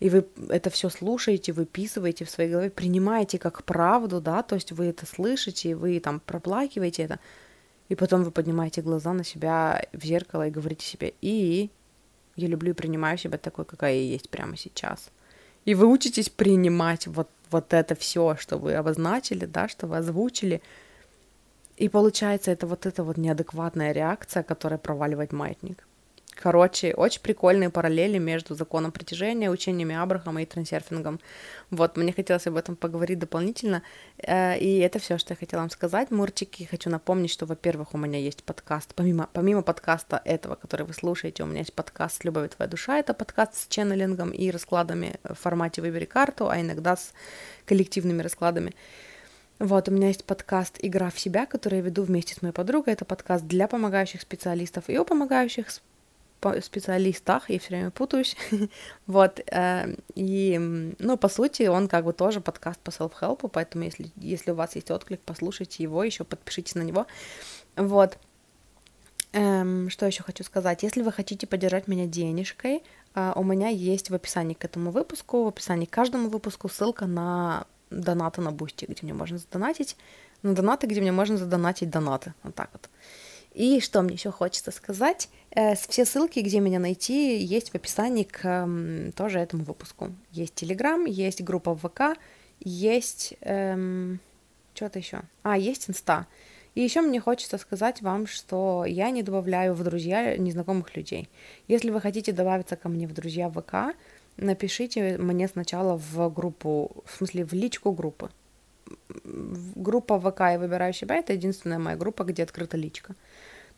[0.00, 4.72] и вы это все слушаете, выписываете в своей голове, принимаете как правду, да, то есть
[4.72, 7.20] вы это слышите, вы там проплакиваете это,
[7.88, 11.70] и потом вы поднимаете глаза на себя в зеркало и говорите себе, и
[12.36, 15.10] я люблю и принимаю себя такой, какая я есть прямо сейчас.
[15.64, 20.60] И вы учитесь принимать вот, вот это все, что вы обозначили, да, что вы озвучили.
[21.76, 25.86] И получается, это вот эта вот неадекватная реакция, которая проваливает маятник.
[26.34, 31.20] Короче, очень прикольные параллели между законом притяжения, учениями Абрахама и трансерфингом.
[31.70, 33.82] Вот, мне хотелось об этом поговорить дополнительно.
[34.18, 36.10] Э, и это все, что я хотела вам сказать.
[36.10, 40.94] Мурчики, хочу напомнить, что, во-первых, у меня есть подкаст, помимо, помимо подкаста этого, который вы
[40.94, 42.98] слушаете, у меня есть подкаст «Любовь твоя душа».
[42.98, 47.12] Это подкаст с ченнелингом и раскладами в формате «Выбери карту», а иногда с
[47.66, 48.74] коллективными раскладами.
[49.58, 52.94] Вот, у меня есть подкаст «Игра в себя», который я веду вместе с моей подругой.
[52.94, 55.70] Это подкаст для помогающих специалистов и у помогающих
[56.60, 58.36] специалистах, я все время путаюсь,
[59.06, 60.58] вот, э, и,
[60.98, 64.74] ну, по сути, он как бы тоже подкаст по self-help, поэтому если, если у вас
[64.74, 67.06] есть отклик, послушайте его, еще подпишитесь на него,
[67.76, 68.18] вот,
[69.32, 72.82] эм, что еще хочу сказать, если вы хотите поддержать меня денежкой,
[73.14, 77.06] э, у меня есть в описании к этому выпуску, в описании к каждому выпуску ссылка
[77.06, 79.96] на донаты на Boosty, где мне можно задонатить,
[80.42, 82.88] на донаты, где мне можно задонатить донаты, вот так вот.
[83.54, 88.24] И что мне еще хочется сказать, э, все ссылки, где меня найти, есть в описании
[88.24, 90.10] к тоже этому выпуску.
[90.30, 92.18] Есть Телеграм, есть группа ВК,
[92.60, 94.20] есть эм,
[94.74, 95.22] что-то еще.
[95.42, 96.26] А, есть Инста.
[96.74, 101.28] И еще мне хочется сказать вам, что я не добавляю в друзья незнакомых людей.
[101.68, 103.94] Если вы хотите добавиться ко мне в друзья ВК,
[104.38, 108.30] напишите мне сначала в группу, в смысле в личку группы.
[109.24, 113.14] Группа ВК «Я выбираю себя»— это единственная моя группа, где открыта личка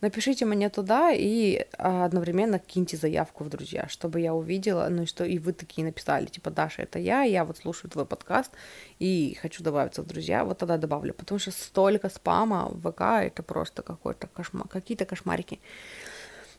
[0.05, 5.07] напишите мне туда и а, одновременно киньте заявку в друзья, чтобы я увидела, ну и
[5.07, 8.53] что и вы такие написали, типа, Даша, это я, я вот слушаю твой подкаст
[8.99, 13.43] и хочу добавиться в друзья, вот тогда добавлю, потому что столько спама в ВК, это
[13.43, 15.59] просто какой-то кошмар, какие-то кошмарики.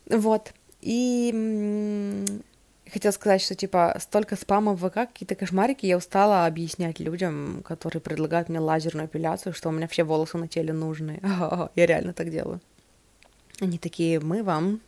[0.09, 1.31] Вот, и
[2.91, 8.01] хотела сказать, что, типа, столько спама в ВК, какие-то кошмарики, я устала объяснять людям, которые
[8.01, 11.19] предлагают мне лазерную эпиляцию, что у меня все волосы на теле нужны.
[11.75, 12.61] Я реально так делаю.
[13.61, 14.81] Они такие, мы вам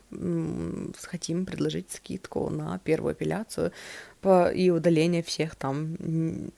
[1.02, 3.72] хотим предложить скидку на первую эпиляцию
[4.20, 5.96] по, и удаление всех там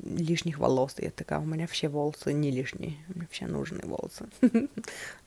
[0.04, 0.96] лишних волос.
[0.98, 4.28] Я такая, у меня все волосы не лишние, у меня все нужные волосы.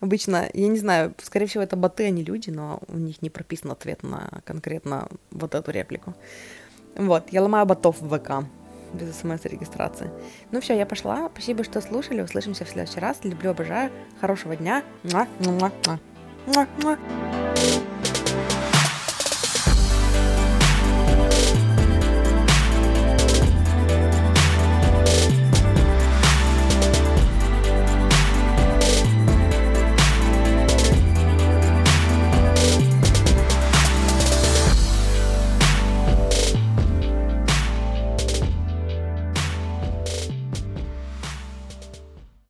[0.00, 3.30] Обычно, я не знаю, скорее всего, это боты, а не люди, но у них не
[3.30, 6.14] прописан ответ на конкретно вот эту реплику.
[6.96, 8.44] Вот, я ломаю ботов в ВК.
[8.92, 10.10] без смс-регистрации.
[10.50, 11.30] Ну все, я пошла.
[11.32, 12.22] Спасибо, что слушали.
[12.22, 13.18] Услышимся в следующий раз.
[13.22, 13.92] Люблю, обожаю.
[14.20, 14.82] Хорошего дня.
[15.04, 16.00] Муа, муа, муа.
[16.46, 16.96] 么么